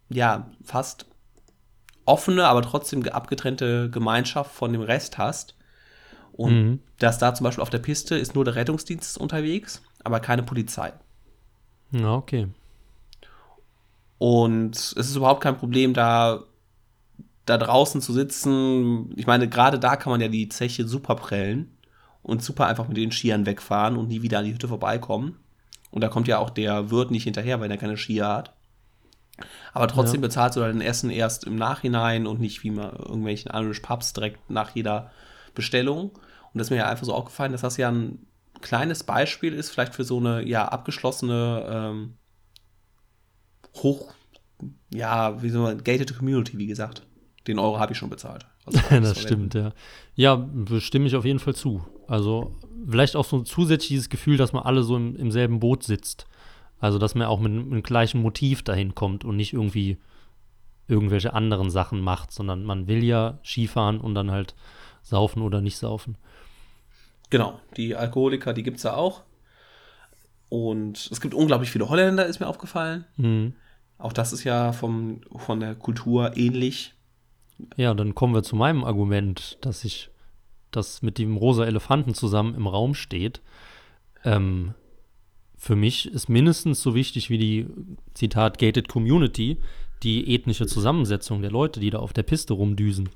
ja, 0.10 0.48
fast 0.64 1.08
offene, 2.06 2.48
aber 2.48 2.62
trotzdem 2.62 3.04
ge- 3.04 3.12
abgetrennte 3.14 3.90
Gemeinschaft 3.90 4.52
von 4.52 4.72
dem 4.72 4.82
Rest 4.82 5.18
hast. 5.18 5.56
Und 6.34 6.54
Mhm. 6.54 6.80
dass 7.00 7.18
da 7.18 7.34
zum 7.34 7.46
Beispiel 7.46 7.62
auf 7.62 7.70
der 7.70 7.80
Piste 7.80 8.16
ist 8.16 8.36
nur 8.36 8.44
der 8.46 8.56
Rettungsdienst 8.56 9.18
unterwegs, 9.18 9.82
aber 10.04 10.20
keine 10.20 10.44
Polizei. 10.44 10.94
Ja, 11.92 12.14
okay. 12.16 12.48
Und 14.18 14.76
es 14.76 14.94
ist 14.94 15.16
überhaupt 15.16 15.42
kein 15.42 15.58
Problem, 15.58 15.94
da, 15.94 16.44
da 17.46 17.58
draußen 17.58 18.02
zu 18.02 18.14
sitzen. 18.14 19.14
Ich 19.18 19.28
meine, 19.28 19.48
gerade 19.50 19.80
da 19.80 19.96
kann 19.96 20.12
man 20.12 20.22
ja 20.22 20.28
die 20.28 20.50
Zeche 20.50 20.88
super 20.88 21.16
prellen 21.16 21.72
und 22.24 22.44
super 22.44 22.68
einfach 22.68 22.88
mit 22.88 22.98
den 22.98 23.12
Skiern 23.12 23.46
wegfahren 23.46 23.98
und 23.98 24.08
nie 24.08 24.22
wieder 24.22 24.40
an 24.40 24.46
die 24.46 24.54
Hütte 24.54 24.68
vorbeikommen. 24.68 25.38
Und 25.92 26.02
da 26.02 26.08
kommt 26.10 26.28
ja 26.28 26.40
auch 26.40 26.50
der 26.50 26.92
Wirt 26.92 27.12
nicht 27.12 27.24
hinterher, 27.24 27.60
weil 27.60 27.72
er 27.72 27.78
keine 27.78 27.98
Skier 27.98 28.28
hat. 28.28 28.54
Aber 29.74 29.88
trotzdem 29.88 30.22
Ja. 30.22 30.28
bezahlst 30.28 30.56
du 30.56 30.62
dein 30.62 30.82
Essen 30.82 31.10
erst 31.10 31.44
im 31.44 31.56
Nachhinein 31.56 32.26
und 32.28 32.40
nicht 32.40 32.64
wie 32.64 32.72
mal 32.72 32.96
irgendwelchen 32.98 33.52
Irish 33.54 33.82
Pubs 33.82 34.14
direkt 34.14 34.50
nach 34.50 34.76
jeder 34.76 35.12
Bestellung. 35.54 36.12
Und 36.12 36.20
das 36.60 36.68
ist 36.68 36.72
mir 36.72 36.78
ja 36.78 36.88
einfach 36.90 37.06
so 37.06 37.14
aufgefallen, 37.14 37.52
dass 37.52 37.62
das 37.62 37.78
ja 37.78 37.92
ein 37.92 38.26
kleines 38.62 39.04
Beispiel 39.04 39.54
ist, 39.54 39.70
vielleicht 39.72 39.94
für 39.96 40.04
so 40.06 40.18
eine 40.18 40.46
ja 40.48 40.66
abgeschlossene 40.68 41.66
ähm, 41.70 42.14
hoch, 43.78 44.14
ja, 44.94 45.42
wie 45.42 45.50
soll 45.50 45.62
man, 45.64 45.84
gated 45.84 46.18
Community, 46.18 46.58
wie 46.58 46.68
gesagt. 46.68 47.04
Den 47.48 47.60
Euro 47.60 47.80
habe 47.80 47.92
ich 47.92 47.98
schon 47.98 48.10
bezahlt. 48.10 48.46
Also, 48.66 48.80
das 48.90 48.90
verwenden. 48.90 49.16
stimmt, 49.16 49.54
ja. 49.54 49.72
Ja, 50.16 50.50
stimme 50.80 51.08
ich 51.08 51.16
auf 51.16 51.26
jeden 51.26 51.40
Fall 51.40 51.56
zu. 51.56 51.86
Also 52.08 52.56
vielleicht 52.88 53.16
auch 53.16 53.26
so 53.26 53.38
ein 53.38 53.46
zusätzliches 53.46 54.10
Gefühl, 54.10 54.38
dass 54.38 54.54
man 54.54 54.64
alle 54.64 54.84
so 54.84 54.96
im, 54.96 55.16
im 55.16 55.32
selben 55.32 55.60
Boot 55.60 55.84
sitzt. 55.84 56.26
Also 56.86 57.00
dass 57.00 57.16
man 57.16 57.26
auch 57.26 57.40
mit, 57.40 57.52
mit 57.52 57.72
dem 57.72 57.82
gleichen 57.82 58.22
Motiv 58.22 58.62
dahin 58.62 58.94
kommt 58.94 59.26
und 59.26 59.36
nicht 59.36 59.54
irgendwie 59.54 59.98
irgendwelche 60.88 61.34
anderen 61.34 61.72
Sachen 61.72 62.00
macht, 62.00 62.32
sondern 62.32 62.64
man 62.64 62.86
will 62.86 63.04
ja 63.04 63.40
Skifahren 63.44 64.00
und 64.00 64.14
dann 64.14 64.30
halt 64.30 64.54
saufen 65.02 65.42
oder 65.42 65.62
nicht 65.62 65.78
saufen. 65.78 66.16
Genau, 67.32 67.60
die 67.76 67.96
Alkoholiker, 67.96 68.54
die 68.54 68.62
gibt 68.62 68.78
es 68.78 68.84
ja 68.84 68.94
auch. 68.94 69.24
Und 70.50 71.10
es 71.12 71.22
gibt 71.22 71.34
unglaublich 71.34 71.72
viele 71.72 71.90
Holländer, 71.90 72.28
ist 72.28 72.40
mir 72.40 72.46
aufgefallen. 72.46 73.06
Mhm. 73.18 73.56
Auch 73.98 74.14
das 74.14 74.32
ist 74.32 74.44
ja 74.44 74.72
vom, 74.72 75.22
von 75.36 75.60
der 75.60 75.74
Kultur 75.74 76.38
ähnlich. 76.38 76.94
Ja, 77.78 77.96
dann 77.96 78.14
kommen 78.14 78.36
wir 78.36 78.44
zu 78.44 78.56
meinem 78.56 78.84
Argument, 78.84 79.58
dass 79.62 79.84
ich 79.86 80.12
das 80.70 81.02
mit 81.02 81.18
dem 81.18 81.36
rosa 81.36 81.66
Elefanten 81.66 82.14
zusammen 82.14 82.54
im 82.54 82.68
Raum 82.68 82.94
steht. 82.94 83.42
Ähm, 84.24 84.76
für 85.66 85.76
mich 85.76 86.06
ist 86.06 86.30
mindestens 86.30 86.84
so 86.84 86.94
wichtig 86.94 87.32
wie 87.32 87.40
die, 87.40 87.66
Zitat, 88.14 88.60
gated 88.60 88.88
Community, 88.88 89.58
die 90.04 90.36
ethnische 90.36 90.68
Zusammensetzung 90.68 91.42
der 91.42 91.50
Leute, 91.50 91.80
die 91.80 91.90
da 91.90 91.98
auf 91.98 92.14
der 92.14 92.22
Piste 92.22 92.54
rumdüsen. 92.54 93.10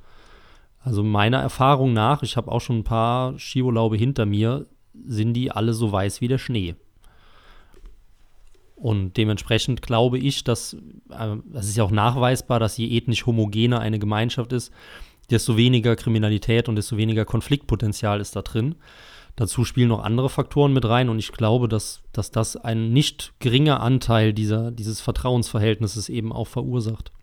Also 0.79 1.03
meiner 1.03 1.37
Erfahrung 1.37 1.93
nach, 1.93 2.23
ich 2.23 2.37
habe 2.37 2.51
auch 2.51 2.59
schon 2.59 2.79
ein 2.79 2.83
paar 2.83 3.37
Skiurlaube 3.37 3.97
hinter 3.97 4.25
mir, 4.25 4.65
sind 5.05 5.33
die 5.33 5.51
alle 5.51 5.73
so 5.75 5.91
weiß 5.91 6.21
wie 6.21 6.27
der 6.27 6.39
Schnee. 6.39 6.73
Und 8.75 9.17
dementsprechend 9.17 9.83
glaube 9.83 10.17
ich, 10.17 10.43
dass, 10.43 10.73
äh, 10.73 11.35
das 11.53 11.67
ist 11.67 11.77
ja 11.77 11.83
auch 11.83 11.91
nachweisbar, 11.91 12.59
dass 12.59 12.77
je 12.77 12.97
ethnisch 12.97 13.27
homogener 13.27 13.79
eine 13.79 13.99
Gemeinschaft 13.99 14.53
ist, 14.53 14.73
desto 15.29 15.55
weniger 15.55 15.95
Kriminalität 15.95 16.67
und 16.67 16.77
desto 16.77 16.97
weniger 16.97 17.25
Konfliktpotenzial 17.25 18.19
ist 18.19 18.35
da 18.35 18.41
drin. 18.41 18.73
Dazu 19.39 19.63
spielen 19.63 19.87
noch 19.87 20.03
andere 20.03 20.29
Faktoren 20.29 20.73
mit 20.73 20.83
rein 20.83 21.07
und 21.07 21.17
ich 21.17 21.31
glaube, 21.31 21.69
dass, 21.69 22.01
dass 22.11 22.29
das 22.29 22.57
ein 22.57 22.91
nicht 22.91 23.31
geringer 23.39 23.79
Anteil 23.79 24.33
dieser, 24.33 24.69
dieses 24.69 24.99
Vertrauensverhältnisses 24.99 26.09
eben 26.09 26.33
auch 26.33 26.47
verursacht. 26.47 27.13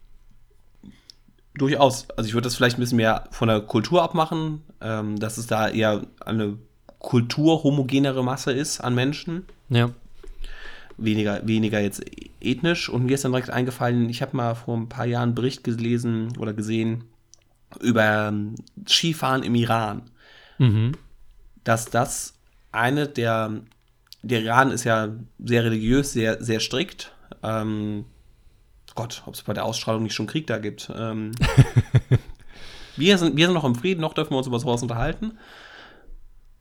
Durchaus. 1.58 2.08
Also 2.16 2.28
ich 2.28 2.32
würde 2.32 2.44
das 2.44 2.56
vielleicht 2.56 2.78
ein 2.78 2.80
bisschen 2.80 2.96
mehr 2.96 3.24
von 3.32 3.48
der 3.48 3.60
Kultur 3.60 4.02
abmachen, 4.02 4.62
ähm, 4.80 5.18
dass 5.18 5.36
es 5.36 5.46
da 5.46 5.68
eher 5.68 6.06
eine 6.24 6.56
kulturhomogenere 7.00 8.24
Masse 8.24 8.50
ist 8.50 8.80
an 8.80 8.94
Menschen. 8.94 9.44
Ja. 9.68 9.90
weniger, 10.96 11.46
weniger 11.46 11.80
jetzt 11.80 12.02
ethnisch. 12.40 12.88
Und 12.88 13.04
mir 13.04 13.12
ist 13.12 13.26
dann 13.26 13.32
direkt 13.32 13.50
eingefallen, 13.50 14.08
ich 14.08 14.22
habe 14.22 14.34
mal 14.34 14.54
vor 14.54 14.74
ein 14.74 14.88
paar 14.88 15.04
Jahren 15.04 15.24
einen 15.24 15.34
Bericht 15.34 15.64
gelesen 15.64 16.32
oder 16.38 16.54
gesehen 16.54 17.04
über 17.78 18.28
ähm, 18.28 18.54
Skifahren 18.88 19.42
im 19.42 19.54
Iran. 19.54 20.00
Mhm. 20.56 20.92
Dass 21.66 21.86
das 21.86 22.34
eine 22.70 23.08
der, 23.08 23.50
der 24.22 24.40
Iran 24.42 24.70
ist 24.70 24.84
ja 24.84 25.08
sehr 25.38 25.64
religiös, 25.64 26.12
sehr, 26.12 26.40
sehr 26.40 26.60
strikt. 26.60 27.12
Ähm, 27.42 28.04
Gott, 28.94 29.24
ob 29.26 29.34
es 29.34 29.42
bei 29.42 29.52
der 29.52 29.64
Ausstrahlung 29.64 30.04
nicht 30.04 30.14
schon 30.14 30.28
Krieg 30.28 30.46
da 30.46 30.58
gibt. 30.58 30.92
Ähm, 30.96 31.32
wir, 32.96 33.18
sind, 33.18 33.36
wir 33.36 33.46
sind 33.46 33.54
noch 33.54 33.64
im 33.64 33.74
Frieden, 33.74 34.00
noch 34.00 34.14
dürfen 34.14 34.30
wir 34.30 34.38
uns 34.38 34.46
über 34.46 34.60
sowas 34.60 34.80
unterhalten. 34.80 35.38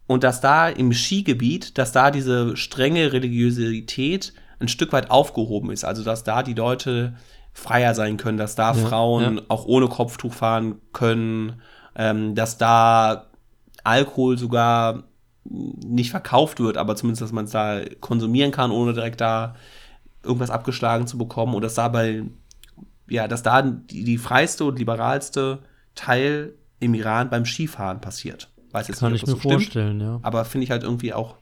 Und 0.08 0.24
dass 0.24 0.42
da 0.42 0.70
im 0.70 0.92
Skigebiet, 0.92 1.78
dass 1.78 1.92
da 1.92 2.10
diese 2.10 2.58
strenge 2.58 3.14
Religiosität 3.14 4.34
ein 4.60 4.68
Stück 4.68 4.92
weit 4.92 5.12
aufgehoben 5.12 5.70
ist. 5.70 5.86
Also 5.86 6.04
dass 6.04 6.24
da 6.24 6.42
die 6.42 6.56
Leute 6.56 7.14
freier 7.54 7.94
sein 7.94 8.18
können, 8.18 8.40
dass 8.40 8.56
da 8.56 8.74
Ja, 8.74 8.88
Frauen 8.88 9.38
ja. 9.38 9.44
auch 9.50 9.66
ohne 9.66 9.88
Kopftuch 9.88 10.34
fahren 10.34 10.82
können, 10.94 11.62
ähm, 11.96 12.34
dass 12.34 12.58
da 12.58 13.28
Alkohol 13.86 14.38
sogar 14.38 15.04
nicht 15.46 16.10
verkauft 16.10 16.60
wird, 16.60 16.78
aber 16.78 16.96
zumindest, 16.96 17.22
dass 17.22 17.32
man 17.32 17.46
es 17.46 17.52
da 17.52 17.82
konsumieren 18.02 18.52
kann, 18.52 18.72
ohne 18.72 18.94
direkt 18.94 19.22
da 19.22 19.56
irgendwas 20.24 20.50
abgeschlagen 20.50 21.06
zu 21.08 21.18
bekommen. 21.18 21.54
Und 21.54 21.62
dass 21.62 21.76
dabei, 21.76 22.24
ja, 23.08 23.28
dass 23.28 23.44
da 23.44 23.62
die, 23.62 24.04
die 24.04 24.18
freiste 24.18 24.66
und 24.66 24.80
liberalste 24.80 25.60
Teil 25.94 26.54
im 26.80 26.94
Iran 26.96 27.30
beim 27.30 27.46
Skifahren 27.46 28.02
passiert. 28.02 28.50
Weiß 28.72 28.88
jetzt 28.88 29.00
Kann 29.00 29.12
nicht, 29.14 29.22
ich 29.22 29.28
mir 29.28 29.34
so 29.34 29.40
stimmt, 29.40 29.54
vorstellen, 29.54 30.02
ja. 30.02 30.20
aber 30.24 30.44
finde 30.46 30.66
ich 30.66 30.72
halt 30.72 30.84
irgendwie 30.84 31.14
auch 31.14 31.36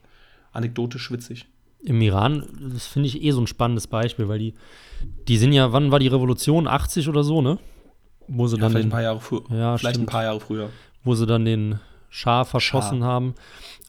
anekdotisch 0.52 1.10
witzig. 1.12 1.48
Im 1.82 2.00
Iran, 2.02 2.72
das 2.74 2.86
finde 2.86 3.08
ich 3.08 3.24
eh 3.24 3.32
so 3.32 3.42
ein 3.42 3.48
spannendes 3.48 3.88
Beispiel, 3.88 4.28
weil 4.28 4.40
die, 4.40 4.54
die 5.28 5.38
sind 5.38 5.54
ja, 5.54 5.72
wann 5.74 5.92
war 5.92 6.00
die 6.00 6.08
Revolution? 6.08 6.68
80 6.68 7.10
oder 7.10 7.24
so, 7.24 7.42
ne? 7.42 7.58
Wo 8.28 8.48
sie 8.48 8.56
Ja, 8.58 8.62
dann 8.62 8.72
vielleicht 8.72 8.84
den, 8.86 8.90
ein 8.90 8.92
paar 8.92 9.02
Jahre 9.02 9.20
früher. 9.20 9.42
Ja, 9.50 9.78
vielleicht 9.78 9.96
stimmt. 9.96 10.10
ein 10.10 10.12
paar 10.12 10.24
Jahre 10.24 10.40
früher. 10.40 10.70
wo 11.04 11.16
sie 11.16 11.26
dann 11.26 11.44
den 11.46 11.80
Schah 12.16 12.44
verschossen 12.46 13.00
Schah. 13.00 13.06
haben. 13.08 13.34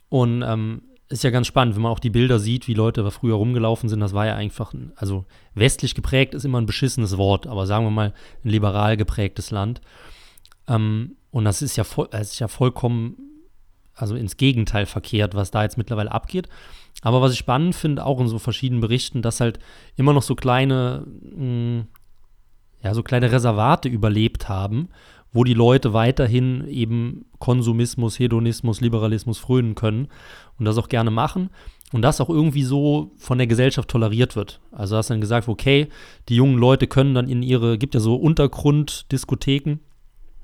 Und 0.08 0.40
ähm, 0.40 0.80
ist 1.10 1.24
ja 1.24 1.30
ganz 1.30 1.46
spannend, 1.46 1.74
wenn 1.76 1.82
man 1.82 1.92
auch 1.92 2.00
die 2.00 2.08
Bilder 2.08 2.38
sieht, 2.38 2.66
wie 2.68 2.74
Leute 2.74 3.02
da 3.02 3.10
früher 3.10 3.34
rumgelaufen 3.34 3.90
sind. 3.90 4.00
Das 4.00 4.14
war 4.14 4.24
ja 4.24 4.34
einfach, 4.34 4.72
ein, 4.72 4.92
also 4.96 5.26
westlich 5.54 5.94
geprägt 5.94 6.32
ist 6.32 6.46
immer 6.46 6.58
ein 6.58 6.66
beschissenes 6.66 7.18
Wort, 7.18 7.46
aber 7.46 7.66
sagen 7.66 7.84
wir 7.84 7.90
mal 7.90 8.14
ein 8.42 8.48
liberal 8.48 8.96
geprägtes 8.96 9.50
Land. 9.50 9.82
Ähm, 10.68 11.16
und 11.30 11.44
das 11.44 11.60
ist 11.60 11.76
ja, 11.76 11.84
voll, 11.84 12.08
das 12.10 12.32
ist 12.32 12.38
ja 12.38 12.48
vollkommen, 12.48 13.16
also 13.94 14.16
ins 14.16 14.38
Gegenteil 14.38 14.86
verkehrt, 14.86 15.34
was 15.34 15.50
da 15.50 15.62
jetzt 15.62 15.76
mittlerweile 15.76 16.10
abgeht. 16.10 16.48
Aber 17.02 17.20
was 17.20 17.32
ich 17.32 17.38
spannend 17.38 17.74
finde, 17.74 18.06
auch 18.06 18.20
in 18.20 18.28
so 18.28 18.38
verschiedenen 18.38 18.80
Berichten, 18.80 19.20
dass 19.20 19.40
halt 19.40 19.58
immer 19.96 20.14
noch 20.14 20.22
so 20.22 20.34
kleine, 20.34 21.06
mh, 21.36 21.84
ja, 22.82 22.94
so 22.94 23.02
kleine 23.02 23.30
Reservate 23.30 23.90
überlebt 23.90 24.48
haben, 24.48 24.88
wo 25.34 25.44
die 25.44 25.52
Leute 25.52 25.92
weiterhin 25.92 26.66
eben 26.68 27.26
Konsumismus, 27.38 28.18
Hedonismus, 28.18 28.80
Liberalismus 28.80 29.38
frönen 29.38 29.74
können 29.74 30.08
und 30.58 30.64
das 30.64 30.78
auch 30.78 30.88
gerne 30.88 31.10
machen 31.10 31.50
und 31.92 32.00
das 32.02 32.20
auch 32.22 32.30
irgendwie 32.30 32.62
so 32.62 33.10
von 33.18 33.36
der 33.36 33.46
Gesellschaft 33.46 33.88
toleriert 33.90 34.36
wird. 34.36 34.60
Also 34.72 34.96
hast 34.96 35.10
dann 35.10 35.20
gesagt, 35.20 35.48
okay, 35.48 35.88
die 36.30 36.36
jungen 36.36 36.56
Leute 36.56 36.86
können 36.86 37.14
dann 37.14 37.28
in 37.28 37.42
ihre, 37.42 37.76
gibt 37.76 37.94
ja 37.94 38.00
so 38.00 38.16
Untergrunddiskotheken, 38.16 39.80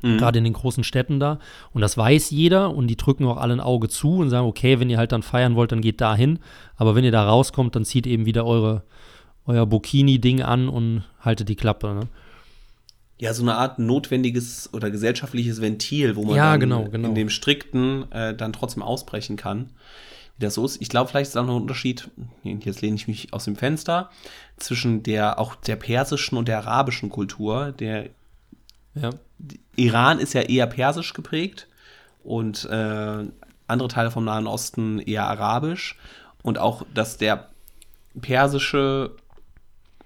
Mhm. 0.03 0.17
gerade 0.17 0.39
in 0.39 0.45
den 0.45 0.55
großen 0.55 0.83
Städten 0.83 1.21
da. 1.21 1.39
Und 1.73 1.83
das 1.83 1.97
weiß 1.99 2.31
jeder 2.31 2.75
und 2.75 2.87
die 2.87 2.97
drücken 2.97 3.27
auch 3.27 3.37
alle 3.37 3.53
ein 3.53 3.61
Auge 3.61 3.89
zu 3.89 4.17
und 4.17 4.31
sagen, 4.31 4.47
okay, 4.47 4.81
wenn 4.81 4.89
ihr 4.89 4.97
halt 4.97 5.13
dann 5.13 5.23
feiern 5.23 5.57
wollt, 5.57 5.73
dann 5.73 5.83
geht 5.83 6.01
da 6.01 6.15
hin. 6.15 6.39
Aber 6.77 6.95
wenn 6.95 7.05
ihr 7.05 7.13
da 7.13 7.27
rauskommt, 7.29 7.77
dann 7.77 7.85
zieht 7.85 8.07
eben 8.07 8.25
wieder 8.25 8.47
eure, 8.47 8.83
euer 9.45 9.67
Burkini-Ding 9.67 10.41
an 10.41 10.69
und 10.71 11.05
haltet 11.21 11.51
die 11.51 11.57
Klappe. 11.57 11.89
Ne? 11.95 12.01
Ja, 13.21 13.35
so 13.35 13.43
eine 13.43 13.55
Art 13.57 13.79
notwendiges 13.79 14.71
oder 14.73 14.91
gesellschaftliches 14.91 15.61
Ventil, 15.61 16.17
wo 16.17 16.25
man 16.25 16.37
Ja, 16.37 16.53
dann 16.53 16.61
genau, 16.61 16.85
genau. 16.85 17.09
in 17.09 17.15
dem 17.15 17.29
strikten 17.31 18.11
äh, 18.13 18.35
dann 18.35 18.53
trotzdem 18.53 18.83
ausbrechen 18.83 19.37
kann. 19.37 19.71
wie 20.39 20.45
das 20.47 20.55
so 20.55 20.65
ist. 20.65 20.81
Ich 20.81 20.89
glaube, 20.89 21.11
vielleicht 21.11 21.29
ist 21.31 21.37
auch 21.37 21.45
noch 21.45 21.57
ein 21.57 21.63
Unterschied, 21.63 22.09
jetzt 22.43 22.81
lehne 22.81 22.97
ich 22.97 23.07
mich 23.09 23.33
aus 23.35 23.45
dem 23.45 23.57
Fenster, 23.57 24.09
zwischen 24.57 25.03
der 25.03 25.39
auch 25.39 25.55
der 25.55 25.77
persischen 25.77 26.39
und 26.39 26.49
der 26.49 26.59
arabischen 26.59 27.11
Kultur. 27.11 27.73
Der 27.73 28.09
Ja. 28.95 29.11
Iran 29.77 30.19
ist 30.19 30.33
ja 30.33 30.41
eher 30.41 30.67
persisch 30.67 31.13
geprägt 31.13 31.69
und 32.25 32.65
äh, 32.71 33.25
andere 33.67 33.89
Teile 33.89 34.11
vom 34.11 34.25
Nahen 34.25 34.47
Osten 34.47 34.99
eher 34.99 35.27
arabisch. 35.27 35.97
Und 36.43 36.57
auch, 36.59 36.87
dass 36.95 37.19
der 37.19 37.51
persische, 38.21 39.13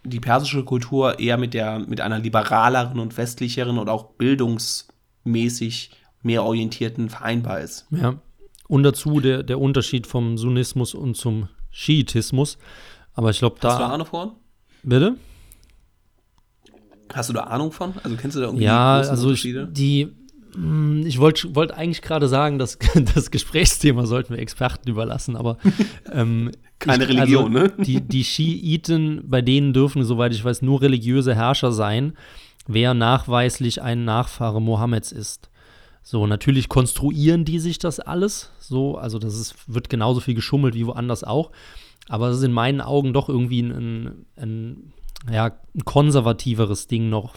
die 0.04 0.20
persische 0.20 0.64
Kultur 0.64 1.18
eher 1.18 1.36
mit 1.38 1.54
der, 1.54 1.78
mit 1.78 2.00
einer 2.00 2.18
liberaleren 2.18 2.98
und 3.00 3.16
westlicheren 3.16 3.78
und 3.78 3.88
auch 3.88 4.10
bildungsmäßig 4.12 5.90
mehr 6.22 6.44
orientierten 6.44 7.08
vereinbar 7.10 7.60
ist. 7.60 7.86
Ja. 7.90 8.14
Und 8.68 8.82
dazu 8.82 9.20
der, 9.20 9.42
der 9.42 9.60
Unterschied 9.60 10.06
vom 10.06 10.38
Sunnismus 10.38 10.94
und 10.94 11.16
zum 11.16 11.48
Schiitismus. 11.70 12.58
Aber 13.14 13.30
ich 13.30 13.38
glaube, 13.38 13.56
Hast 13.56 13.62
du 13.64 13.68
da 13.82 13.88
da. 13.88 13.94
Ahnung 13.94 14.06
von? 14.06 14.32
Bitte? 14.82 15.16
Hast 17.12 17.28
du 17.28 17.34
da 17.34 17.42
Ahnung 17.44 17.72
von? 17.72 17.94
Also 18.02 18.16
kennst 18.16 18.36
du 18.36 18.40
da 18.40 18.46
irgendwie 18.46 18.64
Ja, 18.64 18.96
also 18.96 19.26
Unterschiede? 19.28 19.68
die. 19.70 20.08
Mh, 20.56 21.06
Ich 21.06 21.18
wollte 21.18 21.54
wollt 21.54 21.72
eigentlich 21.72 22.02
gerade 22.02 22.28
sagen, 22.28 22.58
dass 22.58 22.78
das 23.14 23.30
Gesprächsthema 23.30 24.06
sollten 24.06 24.34
wir 24.34 24.40
Experten 24.40 24.88
überlassen, 24.88 25.36
aber 25.36 25.58
ähm, 26.12 26.50
Keine 26.78 27.04
ich, 27.04 27.10
Religion, 27.10 27.56
also, 27.56 27.76
ne? 27.76 27.84
Die, 27.84 28.00
die 28.00 28.24
Schiiten, 28.24 29.22
bei 29.26 29.42
denen 29.42 29.72
dürfen, 29.72 30.04
soweit 30.04 30.34
ich 30.34 30.44
weiß, 30.44 30.62
nur 30.62 30.82
religiöse 30.82 31.34
Herrscher 31.34 31.72
sein, 31.72 32.14
wer 32.66 32.94
nachweislich 32.94 33.80
ein 33.82 34.04
Nachfahre 34.04 34.60
Mohammeds 34.60 35.12
ist. 35.12 35.48
So, 36.02 36.26
natürlich 36.26 36.68
konstruieren 36.68 37.46
die 37.46 37.58
sich 37.58 37.78
das 37.78 37.98
alles, 37.98 38.50
so, 38.58 38.98
also 38.98 39.18
das 39.18 39.38
ist, 39.38 39.54
wird 39.66 39.88
genauso 39.88 40.20
viel 40.20 40.34
geschummelt 40.34 40.74
wie 40.74 40.86
woanders 40.86 41.24
auch, 41.24 41.50
aber 42.08 42.28
es 42.28 42.38
ist 42.38 42.44
in 42.44 42.52
meinen 42.52 42.82
Augen 42.82 43.14
doch 43.14 43.30
irgendwie 43.30 43.60
ein, 43.60 43.70
ein, 43.70 44.26
ein, 44.36 44.92
ja, 45.32 45.52
ein 45.74 45.84
konservativeres 45.86 46.88
Ding 46.88 47.08
noch, 47.08 47.36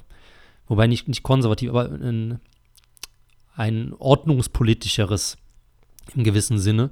wobei 0.68 0.88
nicht, 0.88 1.08
nicht 1.08 1.24
konservativ, 1.24 1.70
aber 1.70 1.86
ein, 1.86 2.42
ein 3.58 3.94
ordnungspolitischeres 3.98 5.38
im 6.16 6.24
gewissen 6.24 6.60
Sinne, 6.60 6.92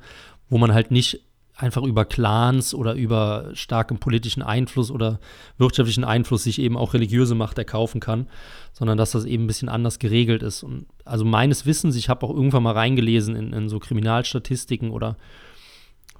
wo 0.49 0.57
man 0.57 0.73
halt 0.73 0.91
nicht 0.91 1.21
einfach 1.55 1.83
über 1.83 2.03
Clans 2.03 2.73
oder 2.73 2.95
über 2.95 3.51
starken 3.53 3.97
politischen 3.97 4.43
Einfluss 4.43 4.91
oder 4.91 5.19
wirtschaftlichen 5.57 6.03
Einfluss 6.03 6.43
sich 6.43 6.59
eben 6.59 6.75
auch 6.75 6.93
religiöse 6.93 7.33
Macht 7.33 7.57
erkaufen 7.57 8.01
kann, 8.01 8.27
sondern 8.73 8.97
dass 8.97 9.11
das 9.11 9.23
eben 9.23 9.45
ein 9.45 9.47
bisschen 9.47 9.69
anders 9.69 9.99
geregelt 9.99 10.43
ist. 10.43 10.63
Und 10.63 10.87
also 11.05 11.23
meines 11.23 11.65
Wissens, 11.65 11.95
ich 11.95 12.09
habe 12.09 12.25
auch 12.25 12.31
irgendwann 12.31 12.63
mal 12.63 12.73
reingelesen 12.73 13.37
in, 13.37 13.53
in 13.53 13.69
so 13.69 13.79
Kriminalstatistiken 13.79 14.89
oder 14.89 15.15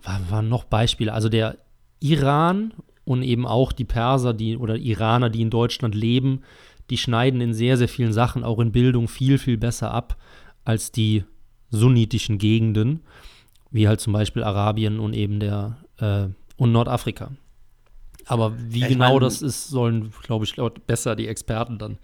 wa- 0.04 0.22
waren 0.30 0.48
noch 0.48 0.64
Beispiele. 0.64 1.12
Also 1.12 1.28
der 1.28 1.58
Iran 2.00 2.74
und 3.04 3.22
eben 3.22 3.46
auch 3.46 3.74
die 3.74 3.84
Perser, 3.84 4.34
die 4.34 4.56
oder 4.56 4.78
Iraner, 4.78 5.30
die 5.30 5.42
in 5.42 5.50
Deutschland 5.50 5.96
leben, 5.96 6.44
die 6.90 6.98
schneiden 6.98 7.42
in 7.42 7.54
sehr, 7.54 7.78
sehr 7.78 7.88
vielen 7.90 8.14
Sachen, 8.14 8.44
auch 8.44 8.60
in 8.60 8.72
Bildung, 8.72 9.08
viel, 9.08 9.38
viel 9.38 9.58
besser 9.58 9.92
ab 9.92 10.18
als 10.64 10.92
die 10.92 11.24
sunnitischen 11.72 12.38
Gegenden, 12.38 13.02
wie 13.72 13.88
halt 13.88 14.00
zum 14.00 14.14
Beispiel 14.14 14.44
Arabien 14.44 15.00
und 15.00 15.14
eben 15.14 15.40
der 15.40 15.78
äh, 16.00 16.28
und 16.58 16.72
Nordafrika. 16.72 17.32
Aber 18.28 18.54
wie 18.58 18.82
Ja, 18.82 18.88
genau 18.88 19.14
mein- 19.14 19.20
das 19.22 19.42
ist, 19.42 19.68
sollen, 19.68 20.12
glaube 20.24 20.46
ich, 20.46 20.56
laut 20.56 20.88
besser 20.88 21.16
die 21.16 21.28
Experten 21.28 21.78
dann 21.78 21.98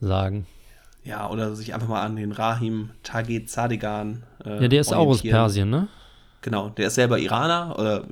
sagen. 0.00 0.46
Ja, 1.04 1.28
oder 1.28 1.54
sich 1.56 1.74
einfach 1.74 1.88
mal 1.88 2.02
an 2.02 2.16
den 2.16 2.32
Rahim 2.32 2.90
Tagit 3.02 3.50
Zadegan. 3.50 4.22
Äh, 4.44 4.62
Ja, 4.62 4.68
der 4.68 4.80
ist 4.80 4.92
auch 4.92 5.08
aus. 5.08 5.22
Persien, 5.22 5.68
ne? 5.68 5.88
Genau, 6.42 6.68
der 6.70 6.86
ist 6.88 6.94
selber 6.94 7.18
Iraner 7.18 7.76
oder 7.78 8.06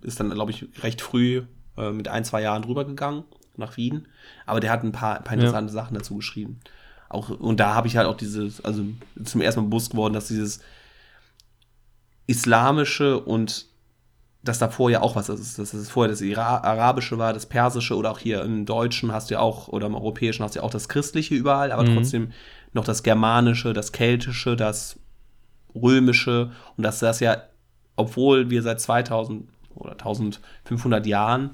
ist 0.00 0.18
dann, 0.18 0.30
glaube 0.30 0.50
ich, 0.50 0.66
recht 0.82 1.00
früh 1.02 1.42
äh, 1.76 1.90
mit 1.90 2.08
ein, 2.08 2.24
zwei 2.24 2.42
Jahren 2.42 2.62
drüber 2.62 2.84
gegangen 2.84 3.24
nach 3.56 3.76
Wien. 3.76 4.06
Aber 4.46 4.60
der 4.60 4.70
hat 4.70 4.82
ein 4.84 4.92
paar, 4.92 5.18
ein 5.18 5.24
paar 5.24 5.34
Ja. 5.34 5.40
interessante 5.40 5.72
Sachen 5.72 5.94
dazu 5.94 6.16
geschrieben. 6.16 6.60
Auch, 7.08 7.28
und 7.28 7.60
da 7.60 7.74
habe 7.74 7.88
ich 7.88 7.96
halt 7.96 8.06
auch 8.06 8.16
dieses, 8.16 8.64
also 8.64 8.84
zum 9.22 9.40
ersten 9.42 9.60
Mal 9.60 9.66
bewusst 9.68 9.90
geworden, 9.90 10.14
dass 10.14 10.28
dieses 10.28 10.60
islamische 12.26 13.18
und 13.20 13.66
das 14.44 14.58
davor 14.58 14.90
ja 14.90 15.02
auch 15.02 15.14
was 15.14 15.28
ist. 15.28 15.58
Dass 15.58 15.72
es 15.72 15.90
vorher 15.90 16.10
das 16.10 16.20
Ira 16.20 16.58
Arabische 16.58 17.18
war, 17.18 17.32
das 17.32 17.46
Persische 17.46 17.96
oder 17.96 18.10
auch 18.10 18.18
hier 18.18 18.42
im 18.42 18.66
Deutschen 18.66 19.12
hast 19.12 19.30
du 19.30 19.34
ja 19.34 19.40
auch, 19.40 19.68
oder 19.68 19.86
im 19.86 19.94
Europäischen 19.94 20.42
hast 20.42 20.54
du 20.54 20.60
ja 20.60 20.64
auch 20.64 20.70
das 20.70 20.88
Christliche 20.88 21.34
überall, 21.34 21.70
aber 21.70 21.84
Mhm. 21.84 21.94
trotzdem 21.94 22.32
noch 22.72 22.84
das 22.84 23.02
Germanische, 23.02 23.72
das 23.72 23.92
Keltische, 23.92 24.56
das 24.56 24.98
Römische 25.74 26.50
und 26.76 26.82
dass 26.84 26.98
das 26.98 27.20
ja, 27.20 27.42
obwohl 27.96 28.50
wir 28.50 28.62
seit 28.62 28.80
2000 28.80 29.48
oder 29.74 29.92
1500 29.92 31.06
Jahren 31.06 31.50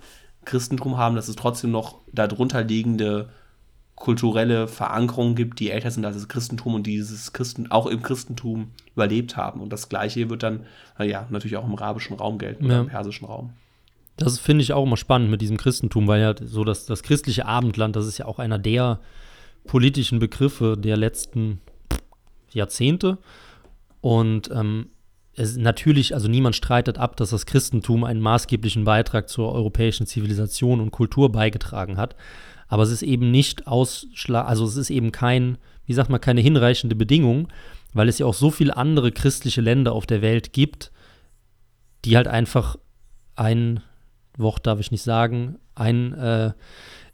Christentum 0.48 0.96
haben, 0.96 1.14
dass 1.14 1.28
es 1.28 1.36
trotzdem 1.36 1.70
noch 1.70 1.98
darunter 2.12 2.64
liegende 2.64 3.28
kulturelle 3.94 4.68
Verankerungen 4.68 5.34
gibt, 5.34 5.58
die 5.60 5.70
älter 5.70 5.90
sind 5.90 6.04
als 6.04 6.16
das 6.16 6.28
Christentum 6.28 6.74
und 6.74 6.86
dieses 6.86 7.32
Christen 7.32 7.70
auch 7.70 7.86
im 7.86 8.00
Christentum 8.02 8.70
überlebt 8.94 9.36
haben. 9.36 9.60
Und 9.60 9.72
das 9.72 9.88
Gleiche 9.88 10.30
wird 10.30 10.42
dann, 10.42 10.66
na 10.98 11.04
ja, 11.04 11.26
natürlich 11.30 11.56
auch 11.56 11.66
im 11.66 11.74
arabischen 11.74 12.16
Raum 12.16 12.38
gelten 12.38 12.64
oder 12.64 12.74
Ja. 12.74 12.80
im 12.80 12.86
persischen 12.88 13.26
Raum. 13.26 13.52
Das 14.16 14.38
finde 14.38 14.62
ich 14.62 14.72
auch 14.72 14.84
immer 14.84 14.96
spannend 14.96 15.30
mit 15.30 15.40
diesem 15.40 15.56
Christentum, 15.56 16.06
weil 16.08 16.20
ja 16.20 16.34
so 16.40 16.64
das, 16.64 16.86
das 16.86 17.02
christliche 17.02 17.46
Abendland, 17.46 17.94
das 17.96 18.06
ist 18.06 18.18
ja 18.18 18.26
auch 18.26 18.38
einer 18.38 18.58
der 18.58 19.00
politischen 19.66 20.18
Begriffe 20.18 20.76
der 20.76 20.96
letzten 20.96 21.60
Jahrzehnte. 22.52 23.18
Und 24.00 24.50
ähm, 24.52 24.86
es 25.38 25.56
natürlich, 25.56 26.14
also 26.14 26.28
niemand 26.28 26.56
streitet 26.56 26.98
ab, 26.98 27.16
dass 27.16 27.30
das 27.30 27.46
Christentum 27.46 28.04
einen 28.04 28.20
maßgeblichen 28.20 28.84
Beitrag 28.84 29.28
zur 29.28 29.52
europäischen 29.52 30.06
Zivilisation 30.06 30.80
und 30.80 30.90
Kultur 30.90 31.30
beigetragen 31.30 31.96
hat. 31.96 32.16
Aber 32.66 32.82
es 32.82 32.90
ist 32.90 33.02
eben 33.02 33.30
nicht 33.30 33.66
ausschlag, 33.66 34.46
also 34.46 34.66
es 34.66 34.76
ist 34.76 34.90
eben 34.90 35.12
kein, 35.12 35.58
wie 35.86 35.94
sagt 35.94 36.10
man, 36.10 36.20
keine 36.20 36.40
hinreichende 36.40 36.94
Bedingung, 36.96 37.48
weil 37.94 38.08
es 38.08 38.18
ja 38.18 38.26
auch 38.26 38.34
so 38.34 38.50
viele 38.50 38.76
andere 38.76 39.12
christliche 39.12 39.60
Länder 39.60 39.92
auf 39.92 40.06
der 40.06 40.22
Welt 40.22 40.52
gibt, 40.52 40.92
die 42.04 42.16
halt 42.16 42.28
einfach 42.28 42.76
ein 43.36 43.80
Wort 44.36 44.66
darf 44.66 44.80
ich 44.80 44.90
nicht 44.90 45.02
sagen, 45.02 45.58
ein 45.74 46.12
äh, 46.14 46.52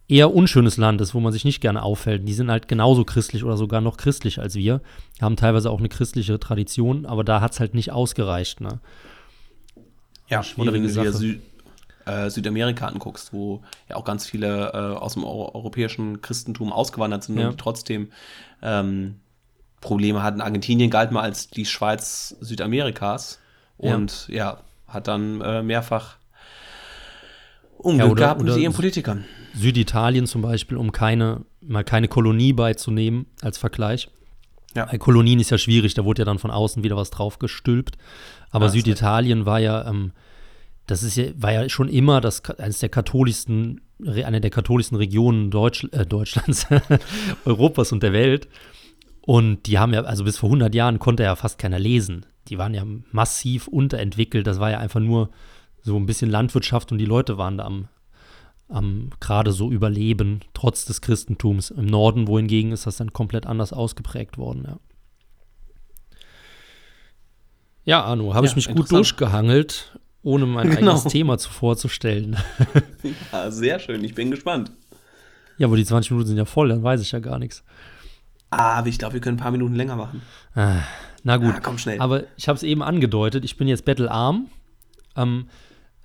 eher 0.09 0.35
unschönes 0.35 0.77
Land 0.77 1.01
ist, 1.01 1.15
wo 1.15 1.21
man 1.21 1.33
sich 1.33 1.45
nicht 1.45 1.61
gerne 1.61 1.83
aufhält. 1.83 2.29
Die 2.29 2.35
sind 2.35 2.51
halt 2.51 2.69
genauso 2.69 3.05
christlich 3.05 3.43
oder 3.45 3.57
sogar 3.57 3.81
noch 3.81 3.97
christlicher 3.97 4.43
als 4.43 4.55
wir, 4.55 4.81
haben 5.21 5.37
teilweise 5.37 5.71
auch 5.71 5.79
eine 5.79 5.89
christliche 5.89 6.39
Tradition, 6.39 7.07
aber 7.07 7.25
da 7.25 7.41
hat 7.41 7.53
es 7.53 7.61
halt 7.61 7.75
nicht 7.75 7.91
ausgereicht. 7.93 8.61
Ne? 8.61 8.81
Ja, 10.29 10.43
oder 10.57 10.73
wenn 10.73 10.83
du 10.83 10.89
dir. 10.93 11.13
Sü 11.13 11.39
äh, 12.07 12.29
Südamerika 12.29 12.87
anguckst, 12.87 13.33
wo 13.33 13.63
ja 13.89 13.97
auch 13.97 14.05
ganz 14.05 14.27
viele 14.27 14.73
äh, 14.75 14.77
aus 14.99 15.15
dem 15.15 15.25
eu 15.25 15.49
europäischen 15.55 16.21
Christentum 16.21 16.71
ausgewandert 16.71 17.25
sind 17.25 17.39
Ja. 17.39 17.47
und 17.47 17.53
die 17.53 17.57
trotzdem 17.57 18.11
ähm, 18.61 19.21
Probleme 19.81 20.23
hatten. 20.23 20.43
Argentinien 20.43 20.91
galt 20.91 21.13
mal 21.13 21.23
als 21.23 21.49
die 21.49 21.65
Schweiz 21.65 22.37
Südamerikas 22.41 23.39
Ja. 23.79 23.95
und 23.95 24.29
ja, 24.29 24.59
hat 24.87 25.09
dann 25.09 25.41
äh, 25.41 25.63
mehrfach 25.63 26.17
Unglück 27.79 28.07
Ja, 28.07 28.13
oder- 28.13 28.23
gehabt 28.23 28.43
mit 28.43 28.57
ihren 28.59 28.75
Politikern. 28.75 29.25
Süditalien 29.55 30.27
zum 30.27 30.43
Beispiel, 30.43 30.77
um 30.77 30.93
keine, 30.93 31.45
mal 31.61 31.85
keine 31.85 32.09
Kolonie 32.09 32.53
beizunehmen 32.53 33.27
als 33.41 33.59
Vergleich. 33.59 34.09
Ja. 34.75 34.87
Bei 34.87 34.99
Kolonien 34.99 35.39
ist 35.39 35.51
ja 35.51 35.59
schwierig, 35.59 35.95
da 35.95 36.05
wurde 36.05 36.23
ja 36.23 36.25
dann 36.25 36.39
von 36.39 36.51
außen 36.51 36.83
wieder 36.83 36.97
was 36.97 37.11
drauf 37.11 37.39
gestülpt. 37.39 37.97
Aber 38.51 38.67
Ja, 38.67 38.73
Süditalien 38.73 39.47
war 39.47 39.61
ja, 39.61 39.87
ähm, 39.89 40.13
das 40.87 41.03
ist 41.03 41.17
ja, 41.17 41.27
war 41.37 41.53
ja 41.53 41.69
schon 41.69 41.89
immer 41.89 42.21
das, 42.21 42.45
eines 42.59 42.81
der 42.81 42.89
katholischsten, 42.89 43.81
eine 44.05 44.41
der 44.41 44.51
katholischsten 44.51 44.99
Regionen 44.99 45.51
Deutsch, 45.51 45.87
äh, 45.93 46.05
Deutschlands, 46.05 46.67
Europas 47.45 47.93
und 47.93 48.03
der 48.03 48.13
Welt. 48.13 48.49
Und 49.23 49.67
die 49.67 49.79
haben 49.79 49.95
ja, 49.95 50.03
also 50.03 50.25
bis 50.25 50.39
vor 50.39 50.49
100 50.49 50.75
Jahren 50.75 50.99
konnte 50.99 51.23
ja 51.23 51.35
fast 51.37 51.59
keiner 51.59 51.79
lesen. 51.79 52.27
Die 52.49 52.59
waren 52.59 52.75
ja 52.75 52.85
massiv 53.13 53.69
unterentwickelt. 53.69 54.47
Das 54.47 54.61
war 54.61 54.71
ja 54.71 54.79
einfach 54.79 55.01
nur 55.01 55.31
so 55.83 55.97
ein 55.97 56.07
bisschen 56.07 56.31
Landwirtschaft 56.31 56.93
und 56.93 56.99
die 56.99 57.07
Leute 57.07 57.39
waren 57.39 57.59
da 57.59 57.65
am, 57.65 57.89
am 58.69 59.11
gerade 59.21 59.53
so 59.53 59.71
überleben, 59.71 60.41
trotz 60.55 60.85
des 60.85 61.01
Christentums. 61.01 61.71
Im 61.71 61.87
Norden, 61.87 62.27
wohingegen 62.27 62.73
ist 62.73 62.87
das 62.87 62.97
dann 62.97 63.13
komplett 63.13 63.47
anders 63.47 63.73
ausgeprägt 63.73 64.39
worden, 64.39 64.65
ja. 64.67 64.79
Ja, 67.85 68.03
Arno, 68.05 68.35
habe 68.35 68.47
Ja, 68.47 68.51
ich 68.51 68.57
mich 68.57 68.75
gut 68.75 68.91
durchgehangelt, 68.91 69.99
ohne 70.23 70.47
mein 70.47 70.71
Genau. 70.71 70.93
eigenes 70.93 71.05
Thema 71.13 71.39
zu 71.39 71.51
vorzustellen. 71.51 72.37
Ja, 73.33 73.51
sehr 73.51 73.79
schön, 73.79 74.03
ich 74.03 74.15
bin 74.15 74.31
gespannt. 74.31 74.71
ja, 75.59 75.67
aber 75.67 75.77
die 75.77 75.85
20 75.85 76.11
Minuten 76.13 76.29
sind 76.29 76.39
ja 76.39 76.47
voll, 76.47 76.71
dann 76.71 76.83
weiß 76.83 77.03
ich 77.03 77.13
ja 77.13 77.19
gar 77.19 77.39
nichts. 77.39 77.63
Ah, 78.51 78.79
aber 78.79 78.89
ich 78.89 78.99
glaube, 78.99 79.15
wir 79.15 79.21
können 79.21 79.37
ein 79.37 79.43
paar 79.43 79.51
Minuten 79.51 79.75
länger 79.75 79.97
machen. 79.97 80.23
Ah, 80.55 80.79
na 81.25 81.37
gut. 81.37 81.55
Ah, 81.57 81.61
komm 81.63 81.77
schnell. 81.77 82.01
Aber 82.01 82.23
ich 82.37 82.49
habe 82.49 82.57
es 82.57 82.63
eben 82.63 82.83
angedeutet, 82.83 83.45
ich 83.45 83.57
bin 83.59 83.69
jetzt 83.69 83.85
bettelarm. 83.85 84.47
Ähm, 85.17 85.49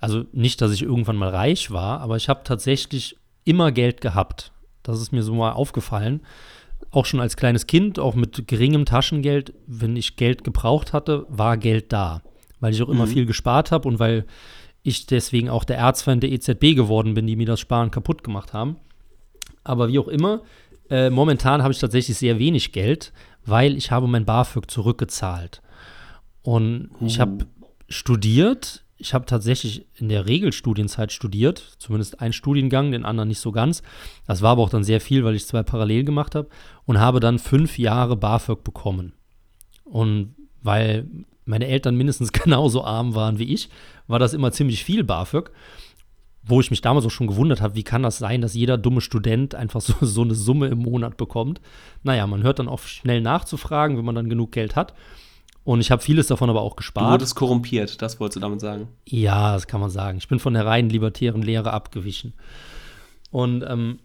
also 0.00 0.24
nicht, 0.32 0.60
dass 0.60 0.72
ich 0.72 0.82
irgendwann 0.82 1.16
mal 1.16 1.28
reich 1.30 1.70
war, 1.70 2.00
aber 2.00 2.16
ich 2.16 2.28
habe 2.28 2.40
tatsächlich 2.44 3.16
immer 3.44 3.70
Geld 3.70 4.00
gehabt. 4.00 4.52
Das 4.82 5.00
ist 5.00 5.12
mir 5.12 5.22
so 5.22 5.34
mal 5.34 5.52
aufgefallen. 5.52 6.20
Auch 6.90 7.04
schon 7.04 7.20
als 7.20 7.36
kleines 7.36 7.66
Kind, 7.66 7.98
auch 7.98 8.14
mit 8.14 8.48
geringem 8.48 8.84
Taschengeld, 8.86 9.52
wenn 9.66 9.96
ich 9.96 10.16
Geld 10.16 10.42
gebraucht 10.42 10.92
hatte, 10.92 11.26
war 11.28 11.56
Geld 11.56 11.92
da. 11.92 12.22
weil 12.62 12.74
ich 12.74 12.82
auch 12.82 12.90
immer 12.90 13.06
Mhm. 13.06 13.10
viel 13.10 13.24
gespart 13.26 13.72
habe 13.72 13.88
und 13.88 13.98
weil 14.00 14.26
ich 14.82 15.06
deswegen 15.06 15.48
auch 15.48 15.64
der 15.64 15.78
Erzfeind 15.78 16.22
der 16.22 16.30
EZB 16.30 16.74
geworden 16.74 17.14
bin, 17.14 17.26
die 17.26 17.34
mir 17.36 17.46
das 17.46 17.58
Sparen 17.60 17.90
kaputt 17.90 18.22
gemacht 18.22 18.52
haben. 18.52 18.76
Aber 19.64 19.88
wie 19.88 19.98
auch 19.98 20.08
immer, 20.08 20.42
äh, 20.90 21.08
momentan 21.08 21.62
habe 21.62 21.72
ich 21.72 21.78
tatsächlich 21.78 22.18
sehr 22.18 22.38
wenig 22.38 22.72
Geld, 22.72 23.14
weil 23.46 23.78
ich 23.78 23.90
habe 23.90 24.06
mein 24.08 24.26
BAföG 24.26 24.70
zurückgezahlt. 24.70 25.62
Und 26.42 26.90
ich 27.00 27.18
habe 27.18 27.46
studiert. 27.88 28.84
Ich 29.00 29.14
habe 29.14 29.24
tatsächlich 29.24 29.86
in 29.96 30.10
der 30.10 30.26
Regelstudienzeit 30.26 31.10
studiert, 31.10 31.76
zumindest 31.78 32.20
einen 32.20 32.34
Studiengang, 32.34 32.92
den 32.92 33.06
anderen 33.06 33.28
nicht 33.28 33.40
so 33.40 33.50
ganz. 33.50 33.82
Das 34.26 34.42
war 34.42 34.52
aber 34.52 34.62
auch 34.62 34.70
dann 34.70 34.84
sehr 34.84 35.00
viel, 35.00 35.24
weil 35.24 35.34
ich 35.34 35.46
zwei 35.46 35.62
parallel 35.62 36.04
gemacht 36.04 36.34
habe 36.34 36.48
und 36.84 37.00
habe 37.00 37.18
dann 37.18 37.38
fünf 37.38 37.78
Jahre 37.78 38.16
BAföG 38.16 38.62
bekommen. 38.62 39.14
Und 39.84 40.34
weil 40.62 41.08
meine 41.46 41.66
Eltern 41.66 41.96
mindestens 41.96 42.32
genauso 42.32 42.84
arm 42.84 43.14
waren 43.14 43.38
wie 43.38 43.52
ich, 43.52 43.70
war 44.06 44.18
das 44.18 44.34
immer 44.34 44.52
ziemlich 44.52 44.84
viel 44.84 45.04
BAföG. 45.04 45.50
Wo 46.42 46.60
ich 46.60 46.70
mich 46.70 46.80
damals 46.80 47.04
auch 47.04 47.10
schon 47.10 47.26
gewundert 47.26 47.60
habe, 47.60 47.74
wie 47.74 47.82
kann 47.82 48.02
das 48.02 48.16
sein, 48.16 48.40
dass 48.40 48.54
jeder 48.54 48.78
dumme 48.78 49.00
Student 49.00 49.54
einfach 49.54 49.80
so, 49.82 49.94
so 50.00 50.22
eine 50.22 50.34
Summe 50.34 50.68
im 50.68 50.78
Monat 50.78 51.16
bekommt. 51.16 51.60
Naja, 52.02 52.26
man 52.26 52.42
hört 52.42 52.58
dann 52.58 52.68
auf, 52.68 52.86
schnell 52.88 53.20
nachzufragen, 53.20 53.96
wenn 53.96 54.04
man 54.04 54.14
dann 54.14 54.30
genug 54.30 54.52
Geld 54.52 54.76
hat. 54.76 54.94
Und 55.64 55.80
ich 55.80 55.90
habe 55.90 56.02
vieles 56.02 56.26
davon 56.28 56.48
aber 56.50 56.62
auch 56.62 56.70
Du 56.72 56.76
gespart. 56.76 57.12
wurdest 57.12 57.34
korrumpiert, 57.36 58.00
das 58.02 58.18
wolltest 58.18 58.36
du 58.36 58.40
damit 58.40 58.60
sagen. 58.60 58.88
Ja, 59.06 59.52
das 59.52 59.66
kann 59.66 59.80
man 59.80 59.90
sagen. 59.90 60.18
Ich 60.18 60.28
bin 60.28 60.38
von 60.38 60.54
der 60.54 60.64
reinen 60.66 60.88
libertären 60.90 61.42
Lehre 61.42 61.72
abgewichen. 61.72 62.32
Und 63.30 63.62
ähm, 63.68 63.98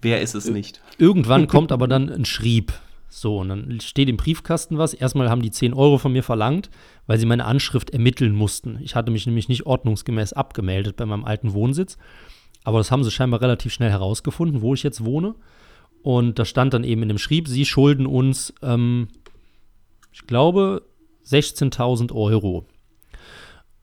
Wer 0.00 0.20
ist 0.20 0.34
es 0.34 0.48
nicht? 0.50 0.80
irgendwann 0.98 1.46
kommt 1.48 1.72
aber 1.72 1.88
dann 1.88 2.08
ein 2.10 2.24
Schrieb. 2.24 2.72
So, 3.10 3.38
und 3.38 3.48
dann 3.48 3.80
steht 3.80 4.08
im 4.10 4.18
Briefkasten 4.18 4.76
was. 4.76 4.92
Erstmal 4.92 5.30
haben 5.30 5.40
die 5.42 5.50
10 5.50 5.72
Euro 5.72 5.96
von 5.96 6.12
mir 6.12 6.22
verlangt, 6.22 6.68
weil 7.06 7.18
sie 7.18 7.24
meine 7.24 7.46
Anschrift 7.46 7.90
ermitteln 7.90 8.34
mussten. 8.34 8.78
Ich 8.82 8.94
hatte 8.94 9.10
mich 9.10 9.24
nämlich 9.26 9.48
nicht 9.48 9.64
ordnungsgemäß 9.64 10.34
abgemeldet 10.34 10.96
bei 10.96 11.06
meinem 11.06 11.24
alten 11.24 11.54
Wohnsitz. 11.54 11.96
Aber 12.64 12.78
das 12.78 12.90
haben 12.90 13.04
sie 13.04 13.10
scheinbar 13.10 13.40
relativ 13.40 13.72
schnell 13.72 13.90
herausgefunden, 13.90 14.60
wo 14.60 14.74
ich 14.74 14.82
jetzt 14.82 15.04
wohne. 15.04 15.34
Und 16.02 16.38
da 16.38 16.44
stand 16.44 16.74
dann 16.74 16.84
eben 16.84 17.02
in 17.02 17.08
dem 17.08 17.18
Schrieb, 17.18 17.48
sie 17.48 17.64
schulden 17.64 18.04
uns, 18.06 18.52
ähm, 18.62 19.08
ich 20.20 20.26
glaube, 20.26 20.82
16.000 21.26 22.12
Euro. 22.12 22.66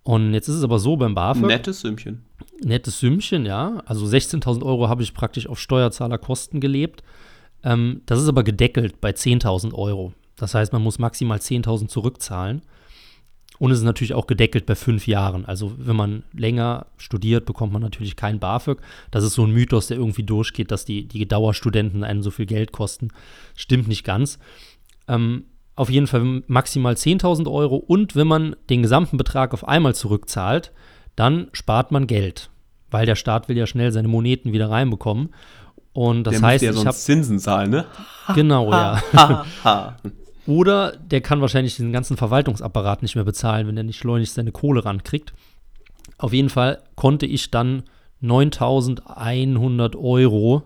Und 0.03 0.33
jetzt 0.33 0.47
ist 0.47 0.55
es 0.55 0.63
aber 0.63 0.79
so 0.79 0.97
beim 0.97 1.15
BAföG 1.15 1.47
Nettes 1.47 1.81
Sümmchen. 1.81 2.25
nettes 2.61 2.99
Sümmchen, 2.99 3.45
ja. 3.45 3.81
Also 3.85 4.05
16.000 4.05 4.63
Euro 4.63 4.89
habe 4.89 5.01
ich 5.01 5.13
praktisch 5.13 5.47
auf 5.47 5.59
Steuerzahlerkosten 5.59 6.59
gelebt. 6.59 7.03
Ähm, 7.63 8.01
das 8.05 8.21
ist 8.21 8.27
aber 8.27 8.43
gedeckelt 8.43 9.01
bei 9.01 9.11
10.000 9.11 9.73
Euro. 9.73 10.13
Das 10.35 10.53
heißt, 10.53 10.73
man 10.73 10.83
muss 10.83 10.99
maximal 10.99 11.39
10.000 11.39 11.87
zurückzahlen. 11.87 12.61
Und 13.57 13.71
es 13.71 13.79
ist 13.79 13.85
natürlich 13.85 14.13
auch 14.13 14.27
gedeckelt 14.27 14.65
bei 14.65 14.75
fünf 14.75 15.07
Jahren. 15.07 15.45
Also 15.45 15.73
wenn 15.77 15.95
man 15.95 16.23
länger 16.33 16.87
studiert, 16.97 17.45
bekommt 17.45 17.71
man 17.71 17.81
natürlich 17.81 18.17
kein 18.17 18.39
BAföG. 18.39 18.81
Das 19.11 19.23
ist 19.23 19.33
so 19.35 19.45
ein 19.45 19.53
Mythos, 19.53 19.87
der 19.87 19.97
irgendwie 19.97 20.23
durchgeht, 20.23 20.71
dass 20.71 20.83
die, 20.83 21.07
die 21.07 21.25
Dauerstudenten 21.25 22.03
einen 22.03 22.21
so 22.21 22.31
viel 22.31 22.45
Geld 22.45 22.73
kosten. 22.73 23.07
Stimmt 23.55 23.87
nicht 23.87 24.03
ganz. 24.03 24.39
Ähm, 25.07 25.45
auf 25.75 25.89
jeden 25.89 26.07
Fall 26.07 26.43
maximal 26.47 26.93
10.000 26.93 27.51
Euro. 27.51 27.75
Und 27.75 28.15
wenn 28.15 28.27
man 28.27 28.55
den 28.69 28.81
gesamten 28.81 29.17
Betrag 29.17 29.53
auf 29.53 29.67
einmal 29.67 29.95
zurückzahlt, 29.95 30.71
dann 31.15 31.47
spart 31.51 31.91
man 31.91 32.07
Geld. 32.07 32.49
Weil 32.91 33.05
der 33.05 33.15
Staat 33.15 33.49
will 33.49 33.57
ja 33.57 33.67
schnell 33.67 33.91
seine 33.91 34.07
Moneten 34.07 34.53
wieder 34.53 34.69
reinbekommen. 34.69 35.33
Und 35.93 36.25
das 36.25 36.35
Der 36.35 36.41
heißt, 36.41 36.63
ja 36.63 36.71
ich 36.71 36.85
habe 36.85 36.95
Zinsen 36.95 37.39
zahlen, 37.39 37.71
ne? 37.71 37.85
genau, 38.33 38.71
ja. 38.71 39.01
Ha. 39.63 39.95
Oder 40.45 40.95
der 40.97 41.21
kann 41.21 41.41
wahrscheinlich 41.41 41.77
den 41.77 41.91
ganzen 41.91 42.17
Verwaltungsapparat 42.17 43.01
nicht 43.01 43.15
mehr 43.15 43.23
bezahlen, 43.23 43.67
wenn 43.67 43.77
er 43.77 43.83
nicht 43.83 43.97
schleunigst 43.97 44.35
seine 44.35 44.51
Kohle 44.51 44.85
rankriegt. 44.85 45.33
Auf 46.17 46.33
jeden 46.33 46.49
Fall 46.49 46.83
konnte 46.95 47.25
ich 47.25 47.49
dann 47.49 47.83
9100 48.21 49.95
Euro 49.95 50.63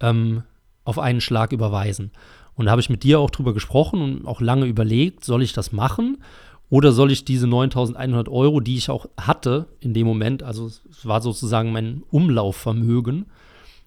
ähm, 0.00 0.42
auf 0.84 0.98
einen 0.98 1.20
Schlag 1.20 1.52
überweisen. 1.52 2.12
Und 2.58 2.66
da 2.66 2.72
habe 2.72 2.80
ich 2.80 2.90
mit 2.90 3.04
dir 3.04 3.20
auch 3.20 3.30
drüber 3.30 3.54
gesprochen 3.54 4.02
und 4.02 4.26
auch 4.26 4.40
lange 4.40 4.66
überlegt, 4.66 5.24
soll 5.24 5.44
ich 5.44 5.52
das 5.52 5.70
machen 5.70 6.18
oder 6.68 6.90
soll 6.90 7.12
ich 7.12 7.24
diese 7.24 7.46
9100 7.46 8.28
Euro, 8.28 8.58
die 8.58 8.76
ich 8.76 8.90
auch 8.90 9.06
hatte 9.16 9.68
in 9.78 9.94
dem 9.94 10.08
Moment, 10.08 10.42
also 10.42 10.66
es 10.66 10.82
war 11.04 11.20
sozusagen 11.20 11.70
mein 11.70 12.02
Umlaufvermögen, 12.10 13.26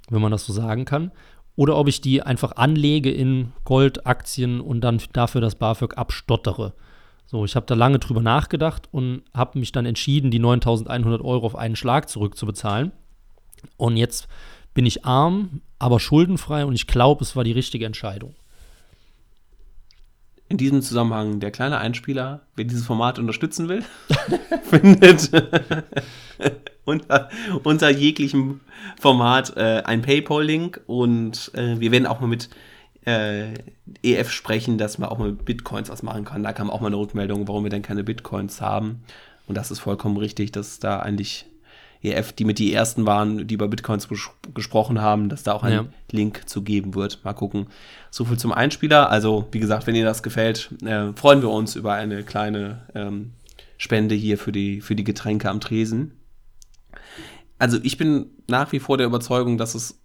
wenn 0.09 0.21
man 0.21 0.31
das 0.31 0.45
so 0.45 0.53
sagen 0.53 0.85
kann, 0.85 1.11
oder 1.57 1.75
ob 1.75 1.89
ich 1.89 1.99
die 1.99 2.21
einfach 2.23 2.55
anlege 2.55 3.11
in 3.11 3.51
Gold, 3.65 4.07
Aktien 4.07 4.61
und 4.61 4.79
dann 4.79 5.01
dafür 5.11 5.41
das 5.41 5.55
BAföG 5.55 5.97
abstottere. 5.97 6.73
So, 7.25 7.43
ich 7.43 7.57
habe 7.57 7.65
da 7.65 7.75
lange 7.75 7.99
drüber 7.99 8.21
nachgedacht 8.21 8.87
und 8.93 9.23
habe 9.33 9.59
mich 9.59 9.73
dann 9.73 9.85
entschieden, 9.85 10.31
die 10.31 10.39
9100 10.39 11.21
Euro 11.21 11.45
auf 11.45 11.57
einen 11.57 11.75
Schlag 11.75 12.07
zurückzubezahlen. 12.07 12.93
Und 13.75 13.97
jetzt 13.97 14.29
bin 14.73 14.85
ich 14.85 15.03
arm, 15.03 15.59
aber 15.77 15.99
schuldenfrei 15.99 16.65
und 16.65 16.73
ich 16.73 16.87
glaube, 16.87 17.21
es 17.25 17.35
war 17.35 17.43
die 17.43 17.51
richtige 17.51 17.85
Entscheidung. 17.85 18.33
In 20.51 20.57
diesem 20.57 20.81
Zusammenhang 20.81 21.39
der 21.39 21.49
kleine 21.49 21.77
Einspieler, 21.77 22.41
wer 22.57 22.65
dieses 22.65 22.85
Format 22.85 23.17
unterstützen 23.19 23.69
will, 23.69 23.85
findet 24.63 25.31
unter, 26.83 27.29
unter 27.63 27.89
jeglichem 27.89 28.59
Format 28.99 29.55
äh, 29.55 29.83
ein 29.85 30.01
PayPal-Link 30.01 30.81
und 30.87 31.51
äh, 31.53 31.79
wir 31.79 31.93
werden 31.93 32.05
auch 32.05 32.19
mal 32.19 32.27
mit 32.27 32.49
äh, 33.05 33.53
EF 34.03 34.29
sprechen, 34.29 34.77
dass 34.77 34.97
man 34.97 35.07
auch 35.07 35.19
mal 35.19 35.31
Bitcoins 35.31 35.89
was 35.89 36.03
machen 36.03 36.25
kann. 36.25 36.43
Da 36.43 36.51
kam 36.51 36.69
auch 36.69 36.81
mal 36.81 36.87
eine 36.87 36.97
Rückmeldung, 36.97 37.47
warum 37.47 37.63
wir 37.63 37.69
denn 37.69 37.81
keine 37.81 38.03
Bitcoins 38.03 38.59
haben. 38.59 39.03
Und 39.47 39.55
das 39.55 39.71
ist 39.71 39.79
vollkommen 39.79 40.17
richtig, 40.17 40.51
dass 40.51 40.79
da 40.79 40.99
eigentlich 40.99 41.45
EF, 42.03 42.33
die 42.33 42.45
mit 42.45 42.57
die 42.57 42.73
ersten 42.73 43.05
waren, 43.05 43.47
die 43.47 43.53
über 43.53 43.67
Bitcoins 43.67 44.07
ges 44.07 44.29
gesprochen 44.53 45.01
haben, 45.01 45.29
dass 45.29 45.43
da 45.43 45.53
auch 45.53 45.63
ein 45.63 45.73
Ja. 45.73 45.85
Link 46.11 46.49
zu 46.49 46.63
geben 46.63 46.95
wird. 46.95 47.23
Mal 47.23 47.33
gucken. 47.33 47.67
So 48.09 48.25
viel 48.25 48.37
zum 48.37 48.51
Einspieler. 48.51 49.09
Also, 49.09 49.47
wie 49.51 49.59
gesagt, 49.59 49.87
wenn 49.87 49.95
ihr 49.95 50.05
das 50.05 50.23
gefällt, 50.23 50.71
äh, 50.83 51.13
freuen 51.13 51.41
wir 51.41 51.49
uns 51.49 51.75
über 51.75 51.93
eine 51.93 52.23
kleine 52.23 52.87
ähm, 52.95 53.33
Spende 53.77 54.15
hier 54.15 54.37
für 54.37 54.51
die, 54.51 54.81
für 54.81 54.95
die 54.95 55.03
Getränke 55.03 55.49
am 55.49 55.59
Tresen. 55.59 56.13
Also, 57.59 57.77
ich 57.83 57.97
bin 57.97 58.31
nach 58.47 58.71
wie 58.71 58.79
vor 58.79 58.97
der 58.97 59.05
Überzeugung, 59.05 59.59
dass 59.59 59.75
es 59.75 60.01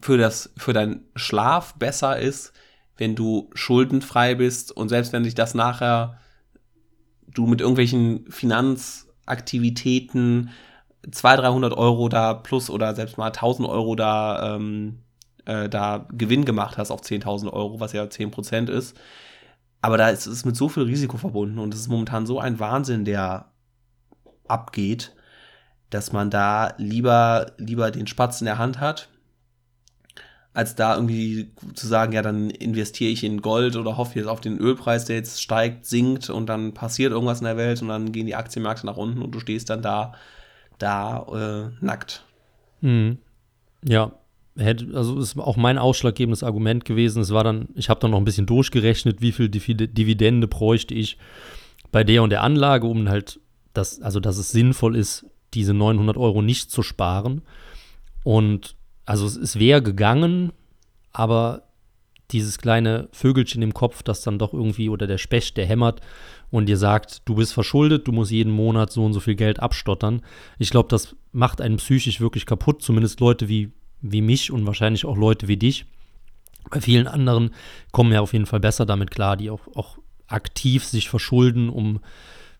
für, 0.00 0.16
das, 0.16 0.50
für 0.56 0.72
deinen 0.72 1.02
Schlaf 1.16 1.74
besser 1.74 2.18
ist, 2.18 2.54
wenn 2.96 3.14
du 3.14 3.50
schuldenfrei 3.54 4.34
bist 4.34 4.72
und 4.72 4.88
selbst 4.88 5.12
wenn 5.12 5.24
sich 5.24 5.34
das 5.34 5.54
nachher 5.54 6.18
du 7.26 7.46
mit 7.46 7.60
irgendwelchen 7.60 8.24
Finanzaktivitäten 8.30 10.48
200, 11.10 11.44
300 11.44 11.72
Euro 11.76 12.08
da 12.08 12.34
plus 12.34 12.70
oder 12.70 12.94
selbst 12.94 13.18
mal 13.18 13.26
1000 13.26 13.68
Euro 13.68 13.94
da, 13.94 14.56
ähm, 14.56 14.98
äh, 15.44 15.68
da 15.68 16.06
Gewinn 16.12 16.44
gemacht 16.44 16.78
hast 16.78 16.90
auf 16.90 17.00
10.000 17.00 17.52
Euro, 17.52 17.80
was 17.80 17.92
ja 17.92 18.02
10% 18.04 18.68
ist. 18.68 18.96
Aber 19.80 19.96
da 19.96 20.08
ist 20.08 20.26
es 20.26 20.44
mit 20.44 20.56
so 20.56 20.68
viel 20.68 20.82
Risiko 20.84 21.16
verbunden 21.16 21.58
und 21.58 21.72
es 21.72 21.80
ist 21.80 21.88
momentan 21.88 22.26
so 22.26 22.40
ein 22.40 22.58
Wahnsinn, 22.58 23.04
der 23.04 23.46
abgeht, 24.48 25.14
dass 25.90 26.12
man 26.12 26.30
da 26.30 26.74
lieber, 26.78 27.52
lieber 27.58 27.90
den 27.90 28.06
Spatz 28.06 28.40
in 28.40 28.46
der 28.46 28.58
Hand 28.58 28.80
hat, 28.80 29.08
als 30.52 30.74
da 30.74 30.96
irgendwie 30.96 31.52
zu 31.74 31.86
sagen, 31.86 32.12
ja, 32.12 32.22
dann 32.22 32.50
investiere 32.50 33.12
ich 33.12 33.22
in 33.22 33.42
Gold 33.42 33.76
oder 33.76 33.96
hoffe 33.96 34.18
jetzt 34.18 34.26
auf 34.26 34.40
den 34.40 34.58
Ölpreis, 34.58 35.04
der 35.04 35.16
jetzt 35.16 35.40
steigt, 35.40 35.86
sinkt 35.86 36.30
und 36.30 36.46
dann 36.46 36.74
passiert 36.74 37.12
irgendwas 37.12 37.40
in 37.40 37.44
der 37.44 37.56
Welt 37.56 37.80
und 37.80 37.88
dann 37.88 38.10
gehen 38.10 38.26
die 38.26 38.34
Aktienmärkte 38.34 38.84
nach 38.84 38.96
unten 38.96 39.22
und 39.22 39.30
du 39.30 39.40
stehst 39.40 39.70
dann 39.70 39.82
da, 39.82 40.14
da 40.78 41.70
äh, 41.80 41.84
nackt. 41.84 42.24
Mhm. 42.80 43.18
Ja, 43.84 44.12
hätte, 44.56 44.88
also 44.94 45.18
ist 45.18 45.38
auch 45.38 45.56
mein 45.56 45.78
ausschlaggebendes 45.78 46.42
Argument 46.42 46.84
gewesen. 46.84 47.22
Es 47.22 47.32
war 47.32 47.44
dann, 47.44 47.68
ich 47.74 47.88
habe 47.88 48.00
dann 48.00 48.10
noch 48.10 48.18
ein 48.18 48.24
bisschen 48.24 48.46
durchgerechnet, 48.46 49.20
wie 49.20 49.32
viel 49.32 49.46
Divi- 49.46 49.86
Dividende 49.86 50.48
bräuchte 50.48 50.94
ich 50.94 51.18
bei 51.92 52.04
der 52.04 52.22
und 52.22 52.30
der 52.30 52.42
Anlage, 52.42 52.86
um 52.86 53.08
halt, 53.08 53.40
das, 53.72 54.00
also 54.02 54.20
dass 54.20 54.38
es 54.38 54.50
sinnvoll 54.50 54.96
ist, 54.96 55.26
diese 55.54 55.74
900 55.74 56.16
Euro 56.16 56.42
nicht 56.42 56.70
zu 56.70 56.82
sparen. 56.82 57.42
Und 58.24 58.76
also 59.06 59.26
es, 59.26 59.36
es 59.36 59.58
wäre 59.58 59.82
gegangen, 59.82 60.52
aber 61.12 61.62
dieses 62.30 62.58
kleine 62.58 63.08
Vögelchen 63.12 63.62
im 63.62 63.72
Kopf, 63.72 64.02
das 64.02 64.20
dann 64.20 64.38
doch 64.38 64.52
irgendwie, 64.52 64.90
oder 64.90 65.06
der 65.06 65.16
Specht, 65.16 65.56
der 65.56 65.64
hämmert 65.64 66.02
und 66.50 66.66
dir 66.66 66.76
sagt, 66.76 67.22
du 67.28 67.34
bist 67.34 67.52
verschuldet, 67.52 68.06
du 68.08 68.12
musst 68.12 68.30
jeden 68.30 68.52
Monat 68.52 68.92
so 68.92 69.04
und 69.04 69.12
so 69.12 69.20
viel 69.20 69.34
Geld 69.34 69.60
abstottern. 69.60 70.22
Ich 70.58 70.70
glaube, 70.70 70.88
das 70.88 71.16
macht 71.32 71.60
einen 71.60 71.76
psychisch 71.76 72.20
wirklich 72.20 72.46
kaputt, 72.46 72.82
zumindest 72.82 73.20
Leute 73.20 73.48
wie, 73.48 73.72
wie 74.00 74.22
mich 74.22 74.50
und 74.50 74.66
wahrscheinlich 74.66 75.04
auch 75.04 75.16
Leute 75.16 75.48
wie 75.48 75.56
dich. 75.56 75.84
Bei 76.70 76.80
vielen 76.80 77.06
anderen 77.06 77.50
kommen 77.92 78.12
ja 78.12 78.20
auf 78.20 78.32
jeden 78.32 78.46
Fall 78.46 78.60
besser 78.60 78.86
damit 78.86 79.10
klar, 79.10 79.36
die 79.36 79.50
auch, 79.50 79.66
auch 79.74 79.98
aktiv 80.26 80.84
sich 80.84 81.08
verschulden, 81.08 81.68
um 81.68 82.00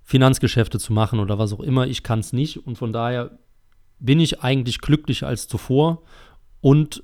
Finanzgeschäfte 0.03 0.79
zu 0.79 0.93
machen 0.93 1.21
oder 1.21 1.39
was 1.39 1.53
auch 1.53 1.61
immer. 1.61 1.87
Ich 1.87 2.03
kann 2.03 2.21
es 2.21 2.33
nicht 2.33 2.67
und 2.67 2.77
von 2.77 2.93
daher 2.93 3.39
bin 3.99 4.21
ich 4.21 4.41
eigentlich 4.41 4.81
glücklicher 4.81 5.27
als 5.27 5.49
zuvor 5.49 6.03
und 6.61 7.03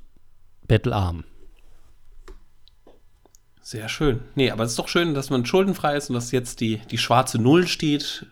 bettelarm. 0.66 1.25
Sehr 3.66 3.88
schön. 3.88 4.20
Nee, 4.35 4.50
aber 4.50 4.64
es 4.64 4.72
ist 4.72 4.79
doch 4.79 4.88
schön, 4.88 5.14
dass 5.14 5.31
man 5.31 5.46
schuldenfrei 5.46 5.96
ist 5.96 6.11
und 6.11 6.14
dass 6.14 6.33
jetzt 6.33 6.61
die, 6.61 6.83
die 6.90 6.98
schwarze 6.98 7.38
Null 7.38 7.66
steht. 7.66 8.27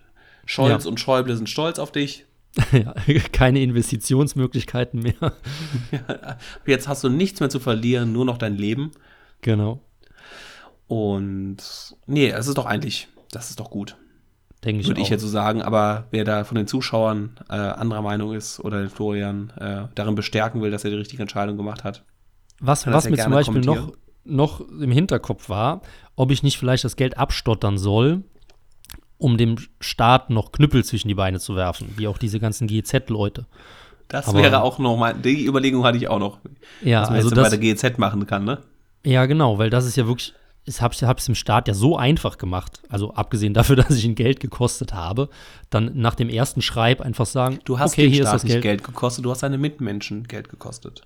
Scholz 0.45 0.85
Ja. 0.85 0.91
und 0.91 1.01
Schäuble 1.01 1.35
sind 1.37 1.49
stolz 1.49 1.79
auf 1.79 1.91
dich. 1.91 2.27
ja, 2.73 2.93
keine 3.33 3.63
Investitionsmöglichkeiten 3.63 5.01
mehr. 5.01 5.33
Jetzt 6.67 6.87
hast 6.87 7.03
du 7.03 7.09
nichts 7.09 7.41
mehr 7.41 7.49
zu 7.49 7.61
verlieren, 7.61 8.13
nur 8.13 8.27
noch 8.27 8.37
dein 8.37 8.57
Leben. 8.57 8.91
genau, 9.41 9.81
Und 10.87 11.57
nee, 12.07 12.29
es 12.29 12.47
ist 12.47 12.59
doch 12.59 12.67
eigentlich, 12.67 13.09
das 13.31 13.49
ist 13.49 13.59
doch 13.59 13.71
gut, 13.71 13.97
denke 14.65 14.83
ich 14.83 14.87
würde 14.87 15.01
ich 15.01 15.09
jetzt 15.09 15.23
so 15.23 15.29
sagen. 15.29 15.63
Aber 15.63 16.09
wer 16.11 16.25
da 16.25 16.45
von 16.45 16.57
den 16.57 16.67
Zuschauern 16.67 17.41
äh, 17.49 17.55
anderer 17.55 18.03
Meinung 18.03 18.35
ist 18.35 18.61
oder 18.61 18.81
den 18.81 18.91
Florian 18.91 19.51
äh, 19.59 19.85
darin 19.95 20.15
bestärken 20.15 20.61
will, 20.61 20.71
dass 20.71 20.85
er 20.85 20.91
die 20.91 20.97
richtige 20.97 21.23
Entscheidung 21.23 21.57
gemacht 21.57 21.85
hat. 21.85 22.05
Was, 22.61 22.87
was 22.87 23.05
ja 23.05 23.11
mir 23.11 23.17
zum 23.17 23.33
Beispiel 23.33 23.61
noch. 23.63 23.93
Noch 24.25 24.61
im 24.61 24.91
Hinterkopf 24.91 25.49
war, 25.49 25.83
ob 26.17 26.31
ich 26.31 26.43
nicht 26.43 26.59
vielleicht 26.59 26.85
das 26.85 26.97
Geld 26.97 27.19
abstottern 27.19 27.79
soll, 27.79 28.23
um 29.19 29.37
dem 29.39 29.57
Staat 29.81 30.31
noch 30.31 30.53
Knüppel 30.53 30.85
zwischen 30.85 31.09
die 31.09 31.15
Beine 31.15 31.39
zu 31.41 31.55
werfen, 31.57 31.95
wie 31.97 32.09
auch 32.09 32.19
diese 32.19 32.41
ganzen 32.41 32.67
GEZ-Leute. 32.67 33.47
Das 34.09 34.29
Aber- 34.29 34.39
wäre 34.43 34.63
auch 34.63 34.79
noch 34.79 34.97
mal, 34.97 35.15
die 35.15 35.47
Überlegung 35.47 35.85
hatte 35.85 35.97
ich 35.97 36.09
auch 36.09 36.19
noch, 36.19 36.39
Ja, 36.83 37.03
was 37.03 37.09
man 37.11 37.17
also 37.17 37.29
jetzt 37.29 37.37
bei 37.37 37.43
das, 37.43 37.51
der 37.51 37.59
GEZ 37.59 37.99
machen 37.99 38.27
kann, 38.27 38.45
ne? 38.45 38.59
ja, 39.05 39.27
genau, 39.27 39.59
weil 39.59 39.71
das 39.71 39.87
ist 39.87 39.97
ja 39.97 40.07
wirklich, 40.07 40.35
ich 40.65 40.81
habe 40.81 40.95
es 41.17 41.25
dem 41.25 41.35
Staat 41.35 41.67
ja 41.69 41.75
so 41.75 41.97
einfach 41.97 42.37
gemacht, 42.39 42.81
also 42.89 43.15
abgesehen 43.15 43.55
dafür, 43.55 43.77
dass 43.77 43.91
ich 43.91 44.05
ihn 44.05 44.15
Geld 44.15 44.39
gekostet 44.41 44.93
habe, 44.93 45.29
dann 45.71 45.93
nach 45.95 46.15
dem 46.15 46.29
ersten 46.29 46.61
Schreib 46.63 47.01
einfach 47.01 47.27
sagen, 47.27 47.59
Du 47.65 47.79
hast 47.79 47.93
okay, 47.93 48.03
den 48.03 48.13
hier 48.13 48.23
Staat 48.23 48.35
ist 48.37 48.43
das 48.43 48.45
nicht 48.45 48.53
Geld. 48.55 48.63
Geld. 48.63 48.85
gekostet, 48.85 49.25
du 49.25 49.31
hast 49.31 49.43
deine 49.43 49.59
Mitmenschen 49.59 50.25
Geld 50.29 50.49
gekostet. 50.49 51.03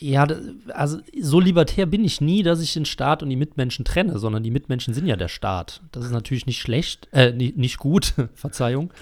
Ja, 0.00 0.26
also 0.72 0.98
so 1.20 1.40
libertär 1.40 1.84
bin 1.86 2.04
ich 2.04 2.20
nie, 2.22 2.42
dass 2.42 2.60
ich 2.62 2.72
den 2.72 2.86
Staat 2.86 3.22
und 3.22 3.28
die 3.28 3.36
Mitmenschen 3.36 3.84
trenne, 3.84 4.18
sondern 4.18 4.42
die 4.42 4.50
Mitmenschen 4.50 4.94
sind 4.94 5.06
ja 5.06 5.16
der 5.16 5.28
Staat. 5.28 5.82
Das 5.92 6.04
ist 6.06 6.10
natürlich 6.10 6.46
nicht 6.46 6.60
schlecht, 6.60 7.08
äh, 7.12 7.32
ni- 7.32 7.52
nicht 7.54 7.76
gut, 7.78 8.14
Verzeihung. 8.34 8.92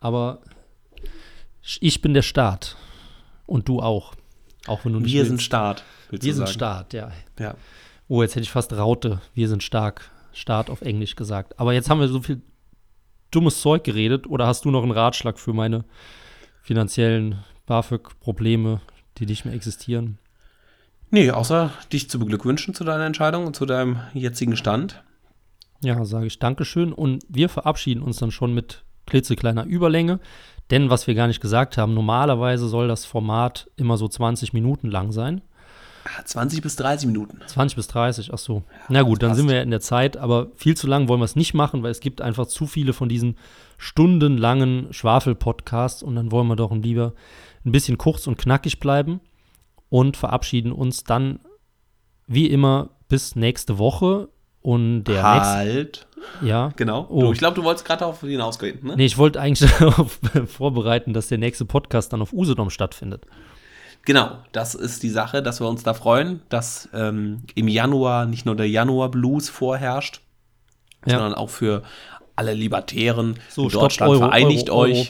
Aber 0.00 0.40
ich 1.80 2.02
bin 2.02 2.14
der 2.14 2.22
Staat. 2.22 2.76
Und 3.46 3.68
du 3.68 3.80
auch. 3.80 4.14
Auch 4.66 4.84
wenn 4.84 4.92
du 4.92 5.00
nicht 5.00 5.12
Wir 5.12 5.20
willst. 5.20 5.30
sind 5.30 5.42
Staat, 5.42 5.82
willst 6.10 6.26
Wir 6.26 6.34
sind. 6.34 6.48
Staat, 6.50 6.92
ja. 6.92 7.10
Ja. 7.38 7.54
Oh, 8.08 8.22
jetzt 8.22 8.32
hätte 8.36 8.42
ich 8.44 8.50
fast 8.50 8.72
Raute. 8.74 9.20
Wir 9.34 9.48
sind 9.48 9.62
stark. 9.62 10.10
Staat 10.34 10.68
auf 10.68 10.82
Englisch 10.82 11.16
gesagt. 11.16 11.58
Aber 11.58 11.72
jetzt 11.72 11.88
haben 11.88 12.00
wir 12.00 12.08
so 12.08 12.20
viel 12.20 12.42
dummes 13.30 13.60
Zeug 13.62 13.82
geredet. 13.84 14.26
Oder 14.26 14.46
hast 14.46 14.66
du 14.66 14.70
noch 14.70 14.82
einen 14.82 14.92
Ratschlag 14.92 15.38
für 15.38 15.54
meine 15.54 15.84
finanziellen 16.62 17.42
BAföG-Probleme, 17.66 18.80
die 19.18 19.26
nicht 19.26 19.44
mehr 19.44 19.54
existieren? 19.54 20.18
Nee, 21.10 21.30
außer 21.30 21.72
dich 21.92 22.10
zu 22.10 22.18
beglückwünschen 22.18 22.74
zu 22.74 22.84
deiner 22.84 23.06
Entscheidung 23.06 23.46
und 23.46 23.56
zu 23.56 23.66
deinem 23.66 24.00
jetzigen 24.12 24.56
Stand. 24.56 25.02
Ja, 25.82 26.04
sage 26.04 26.26
ich 26.26 26.38
Dankeschön. 26.38 26.92
Und 26.92 27.24
wir 27.28 27.48
verabschieden 27.48 28.02
uns 28.02 28.18
dann 28.18 28.30
schon 28.30 28.52
mit 28.52 28.84
klitzekleiner 29.06 29.64
Überlänge. 29.64 30.20
Denn 30.70 30.90
was 30.90 31.06
wir 31.06 31.14
gar 31.14 31.28
nicht 31.28 31.40
gesagt 31.40 31.78
haben, 31.78 31.94
normalerweise 31.94 32.68
soll 32.68 32.88
das 32.88 33.06
Format 33.06 33.70
immer 33.76 33.96
so 33.96 34.06
20 34.06 34.52
Minuten 34.52 34.90
lang 34.90 35.12
sein. 35.12 35.40
Ah, 36.04 36.24
20 36.24 36.62
bis 36.62 36.76
30 36.76 37.06
Minuten. 37.06 37.38
20 37.46 37.76
bis 37.76 37.88
30, 37.88 38.32
ach 38.32 38.38
so. 38.38 38.62
Na 38.88 39.02
gut, 39.02 39.22
dann 39.22 39.34
sind 39.34 39.48
wir 39.48 39.56
ja 39.56 39.62
in 39.62 39.70
der 39.70 39.80
Zeit, 39.80 40.16
aber 40.16 40.48
viel 40.56 40.76
zu 40.76 40.86
lang 40.86 41.08
wollen 41.08 41.20
wir 41.20 41.24
es 41.24 41.36
nicht 41.36 41.54
machen, 41.54 41.82
weil 41.82 41.90
es 41.90 42.00
gibt 42.00 42.20
einfach 42.20 42.46
zu 42.46 42.66
viele 42.66 42.92
von 42.92 43.08
diesen 43.08 43.36
stundenlangen 43.78 44.92
Schwafel-Podcasts 44.92 46.02
und 46.02 46.16
dann 46.16 46.32
wollen 46.32 46.46
wir 46.48 46.56
doch 46.56 46.72
lieber 46.72 47.14
ein 47.68 47.72
bisschen 47.72 47.98
kurz 47.98 48.26
und 48.26 48.38
knackig 48.38 48.80
bleiben 48.80 49.20
und 49.88 50.16
verabschieden 50.16 50.72
uns 50.72 51.04
dann 51.04 51.40
wie 52.26 52.46
immer 52.46 52.90
bis 53.08 53.36
nächste 53.36 53.78
Woche 53.78 54.28
und 54.60 55.04
der 55.04 55.22
halt. 55.22 56.06
nächste, 56.26 56.46
ja. 56.46 56.72
Genau. 56.76 57.06
Oh. 57.08 57.32
Ich 57.32 57.38
glaube, 57.38 57.54
du 57.54 57.64
wolltest 57.64 57.86
gerade 57.86 58.00
darauf 58.00 58.20
hinausgehen, 58.20 58.84
ne? 58.84 58.96
Nee, 58.96 59.06
ich 59.06 59.16
wollte 59.16 59.40
eigentlich 59.40 59.70
darauf 59.78 60.18
vorbereiten, 60.46 61.14
dass 61.14 61.28
der 61.28 61.38
nächste 61.38 61.64
Podcast 61.64 62.12
dann 62.12 62.20
auf 62.20 62.32
Usedom 62.32 62.68
stattfindet. 62.70 63.24
Genau, 64.04 64.38
das 64.52 64.74
ist 64.74 65.02
die 65.02 65.10
Sache, 65.10 65.42
dass 65.42 65.60
wir 65.60 65.68
uns 65.68 65.82
da 65.82 65.94
freuen, 65.94 66.40
dass 66.48 66.88
ähm, 66.94 67.42
im 67.54 67.68
Januar 67.68 68.26
nicht 68.26 68.46
nur 68.46 68.56
der 68.56 68.68
Januar-Blues 68.68 69.48
vorherrscht, 69.48 70.20
Ja. 71.06 71.18
sondern 71.18 71.34
auch 71.34 71.50
für 71.50 71.82
alle 72.36 72.54
Libertären 72.54 73.38
So, 73.48 73.64
in 73.64 73.68
Deutschland. 73.70 74.10
Euro, 74.10 74.20
Vereinigt 74.20 74.70
Euro, 74.70 74.80
euch. 74.80 74.98
Euro. 74.98 75.08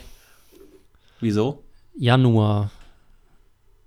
Wieso? 1.20 1.62
Januar. 1.98 2.70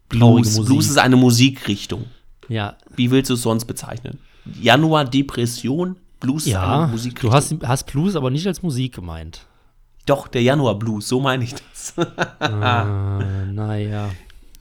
Blues. 0.09 0.63
Blues 0.65 0.89
ist 0.89 0.97
eine 0.97 1.15
Musikrichtung. 1.15 2.05
Ja, 2.49 2.75
Wie 2.95 3.09
willst 3.11 3.29
du 3.29 3.35
es 3.35 3.43
sonst 3.43 3.65
bezeichnen? 3.65 4.19
Januar 4.59 5.05
Depression, 5.05 5.95
Blues 6.19 6.45
ist 6.45 6.53
ja. 6.53 6.83
eine 6.83 6.91
Musikrichtung. 6.91 7.29
Du 7.29 7.35
hast, 7.35 7.55
hast 7.63 7.85
Blues 7.85 8.15
aber 8.15 8.29
nicht 8.29 8.45
als 8.45 8.61
Musik 8.61 8.93
gemeint. 8.93 9.45
Doch, 10.05 10.27
der 10.27 10.41
Januar 10.41 10.77
Blues, 10.77 11.07
so 11.07 11.21
meine 11.21 11.43
ich 11.45 11.53
das. 11.53 11.93
Ah, 12.39 13.19
naja, 13.51 14.09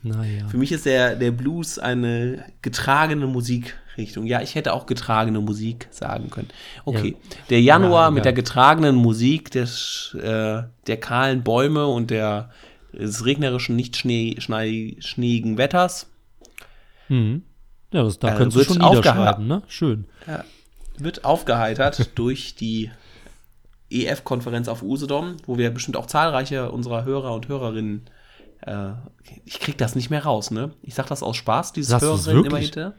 naja. 0.02 0.46
Für 0.48 0.58
mich 0.58 0.70
ist 0.70 0.86
der, 0.86 1.16
der 1.16 1.30
Blues 1.32 1.78
eine 1.78 2.44
getragene 2.62 3.26
Musikrichtung. 3.26 4.26
Ja, 4.26 4.40
ich 4.42 4.54
hätte 4.54 4.72
auch 4.72 4.86
getragene 4.86 5.40
Musik 5.40 5.88
sagen 5.90 6.30
können. 6.30 6.48
Okay, 6.84 7.16
der 7.48 7.60
Januar 7.60 8.06
Ja, 8.06 8.10
mit 8.10 8.18
ja. 8.18 8.24
der 8.24 8.32
getragenen 8.34 8.94
Musik 8.94 9.50
des, 9.50 10.16
äh, 10.22 10.62
der 10.86 10.96
kahlen 11.00 11.42
Bäume 11.42 11.86
und 11.86 12.10
der, 12.10 12.50
des 12.92 13.24
regnerischen, 13.24 13.76
nicht 13.76 13.96
schnee, 13.96 14.36
schneeigen 14.40 15.58
Wetters 15.58 16.06
Mhm. 17.08 17.42
Ja, 17.92 18.04
das, 18.04 18.20
da 18.20 18.28
Äh, 18.34 18.36
könntest 18.36 18.56
du 18.70 18.74
schon 18.74 18.82
niederschreiben, 18.88 19.48
ne? 19.48 19.62
Schön. 19.66 20.04
wird 20.96 21.24
aufgeheitert 21.24 22.10
durch 22.16 22.54
die 22.54 22.90
EF-Konferenz 23.90 24.68
auf 24.68 24.82
Usedom, 24.84 25.36
wo 25.46 25.58
wir 25.58 25.70
bestimmt 25.70 25.96
auch 25.96 26.06
zahlreiche 26.06 26.70
unserer 26.70 27.04
Hörer 27.04 27.34
und 27.34 27.48
Hörerinnen 27.48 28.08
äh, 28.62 28.92
ich 29.44 29.58
krieg 29.58 29.76
das 29.78 29.96
nicht 29.96 30.10
mehr 30.10 30.22
raus, 30.24 30.50
ne? 30.52 30.70
Ich 30.82 30.94
sag 30.94 31.06
das 31.08 31.22
aus 31.24 31.36
Spaß, 31.36 31.72
dieses 31.72 31.90
Sagst 31.90 32.04
Hörerinnen 32.06 32.44
immer 32.44 32.58
hinter. 32.58 32.94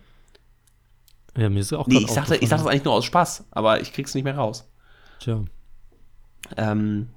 Ja, 1.38 1.49
mir 1.49 1.60
ist 1.62 1.71
auch 1.71 1.88
Nee, 1.88 1.99
ich 1.99 2.08
sag, 2.12 2.25
das- 2.27 2.39
ich 2.41 2.49
sag 2.49 2.58
das 2.58 2.67
eigentlich 2.67 2.84
nur 2.84 2.95
aus 2.95 3.06
Spaß, 3.06 3.45
aber 3.51 3.80
ich 3.80 3.93
krieg's 3.93 4.13
nicht 4.15 4.23
mehr 4.25 4.36
raus. 4.36 4.67
Tja. 5.19 5.41
Ähm, 6.58 7.08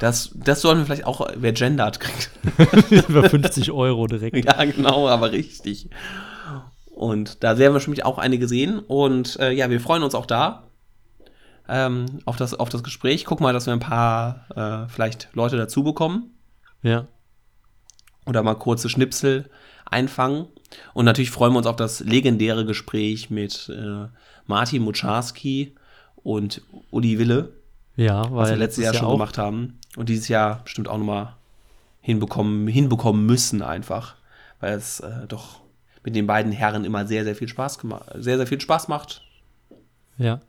das, 0.00 0.30
das 0.34 0.62
sollten 0.62 0.80
wir 0.80 0.86
vielleicht 0.86 1.06
auch, 1.06 1.28
wer 1.36 1.52
gendert 1.52 2.00
kriegt. 2.00 2.30
Über 3.08 3.28
50 3.28 3.70
Euro 3.70 4.06
direkt. 4.06 4.44
ja, 4.44 4.64
genau, 4.64 5.08
aber 5.08 5.30
richtig. 5.30 5.90
Und 6.90 7.44
da 7.44 7.58
werden 7.58 7.72
wir 7.72 7.74
bestimmt 7.74 8.02
auch 8.06 8.16
einige 8.16 8.48
sehen. 8.48 8.78
Und 8.78 9.38
äh, 9.38 9.52
ja, 9.52 9.68
wir 9.68 9.78
freuen 9.78 10.02
uns 10.02 10.14
auch 10.14 10.24
da 10.24 10.64
ähm, 11.68 12.06
auf, 12.24 12.36
das, 12.36 12.54
auf 12.54 12.70
das 12.70 12.82
Gespräch. 12.82 13.26
Guck 13.26 13.40
mal, 13.42 13.52
dass 13.52 13.66
wir 13.66 13.74
ein 13.74 13.80
paar 13.80 14.46
äh, 14.56 14.88
vielleicht 14.88 15.28
Leute 15.34 15.58
dazu 15.58 15.84
bekommen 15.84 16.30
Ja. 16.82 17.06
oder 18.24 18.42
mal 18.42 18.54
kurze 18.54 18.88
Schnipsel 18.88 19.50
einfangen. 19.84 20.46
Und 20.94 21.04
natürlich 21.04 21.30
freuen 21.30 21.52
wir 21.52 21.58
uns 21.58 21.66
auf 21.66 21.76
das 21.76 22.00
legendäre 22.00 22.64
Gespräch 22.64 23.28
mit 23.28 23.68
äh, 23.68 24.06
Martin 24.46 24.82
Mucharski 24.82 25.74
und 26.16 26.62
Uli 26.90 27.18
Wille. 27.18 27.52
Ja, 27.96 28.24
weil 28.30 28.32
was 28.32 28.50
wir 28.50 28.56
letztes 28.56 28.84
Jahr 28.84 28.94
schon 28.94 29.08
auch, 29.08 29.12
gemacht 29.12 29.36
haben 29.36 29.79
und 29.96 30.08
dieses 30.08 30.28
Jahr 30.28 30.62
bestimmt 30.64 30.88
auch 30.88 30.98
nochmal 30.98 31.36
hinbekommen, 32.00 32.66
hinbekommen 32.68 33.26
müssen 33.26 33.62
einfach, 33.62 34.16
weil 34.60 34.74
es 34.74 35.00
äh, 35.00 35.26
doch 35.28 35.60
mit 36.02 36.14
den 36.16 36.26
beiden 36.26 36.52
Herren 36.52 36.84
immer 36.84 37.06
sehr, 37.06 37.24
sehr 37.24 37.36
viel 37.36 37.48
Spaß 37.48 37.78
gemacht, 37.78 38.08
sehr, 38.14 38.36
sehr 38.38 38.46
viel 38.46 38.60
Spaß 38.60 38.88
macht, 38.88 39.22
Ja. 40.16 40.40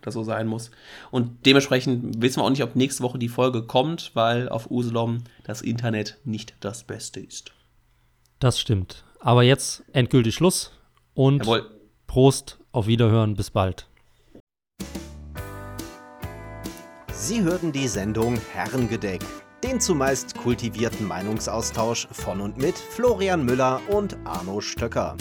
das 0.00 0.14
so 0.14 0.22
sein 0.22 0.46
muss. 0.46 0.70
Und 1.10 1.44
dementsprechend 1.44 2.22
wissen 2.22 2.40
wir 2.40 2.44
auch 2.44 2.50
nicht, 2.50 2.62
ob 2.62 2.76
nächste 2.76 3.02
Woche 3.02 3.18
die 3.18 3.28
Folge 3.28 3.62
kommt, 3.64 4.12
weil 4.14 4.48
auf 4.48 4.70
Usedom 4.70 5.18
das 5.44 5.60
Internet 5.62 6.16
nicht 6.24 6.54
das 6.60 6.84
Beste 6.84 7.20
ist. 7.20 7.52
Das 8.38 8.58
stimmt. 8.58 9.04
Aber 9.20 9.42
jetzt 9.42 9.82
endgültig 9.92 10.34
Schluss 10.34 10.72
und 11.14 11.40
Jawohl. 11.40 11.70
Prost, 12.06 12.58
auf 12.72 12.86
Wiederhören, 12.86 13.34
bis 13.34 13.50
bald. 13.50 13.86
Sie 17.26 17.42
hörten 17.42 17.72
die 17.72 17.88
Sendung 17.88 18.38
Herrengedeck, 18.52 19.20
den 19.64 19.80
zumeist 19.80 20.36
kultivierten 20.36 21.04
Meinungsaustausch 21.08 22.06
von 22.12 22.40
und 22.40 22.56
mit 22.56 22.78
Florian 22.78 23.44
Müller 23.44 23.80
und 23.88 24.16
Arno 24.22 24.60
Stöcker. 24.60 25.16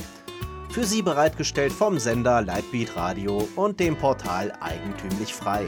Für 0.70 0.84
Sie 0.84 1.02
bereitgestellt 1.02 1.74
vom 1.74 1.98
Sender 1.98 2.44
Lightbeat 2.44 2.96
Radio 2.96 3.48
und 3.56 3.80
dem 3.80 3.98
Portal 3.98 4.54
Eigentümlich 4.62 5.34
Frei. 5.34 5.66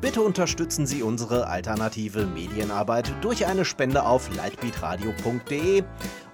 Bitte 0.00 0.22
unterstützen 0.22 0.84
Sie 0.84 1.04
unsere 1.04 1.46
alternative 1.46 2.26
Medienarbeit 2.26 3.12
durch 3.20 3.46
eine 3.46 3.64
Spende 3.64 4.04
auf 4.04 4.34
lightbeatradio.de 4.34 5.84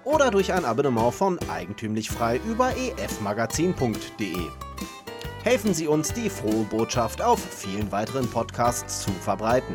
oder 0.05 0.31
durch 0.31 0.53
ein 0.53 0.64
Abonnement 0.64 1.14
von 1.14 1.38
Eigentümlich 1.49 2.11
Frei 2.11 2.40
über 2.47 2.73
efmagazin.de. 2.97 4.37
Helfen 5.43 5.75
Sie 5.75 5.87
uns, 5.87 6.12
die 6.12 6.31
frohe 6.31 6.64
Botschaft 6.64 7.21
auf 7.21 7.38
vielen 7.38 7.93
weiteren 7.93 8.29
Podcasts 8.31 9.03
zu 9.03 9.11
verbreiten. 9.11 9.75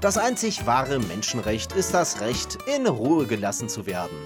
Das 0.00 0.18
einzig 0.18 0.66
wahre 0.66 0.98
Menschenrecht 0.98 1.72
ist 1.72 1.94
das 1.94 2.20
Recht, 2.20 2.58
in 2.66 2.86
Ruhe 2.88 3.26
gelassen 3.26 3.68
zu 3.68 3.86
werden. 3.86 4.16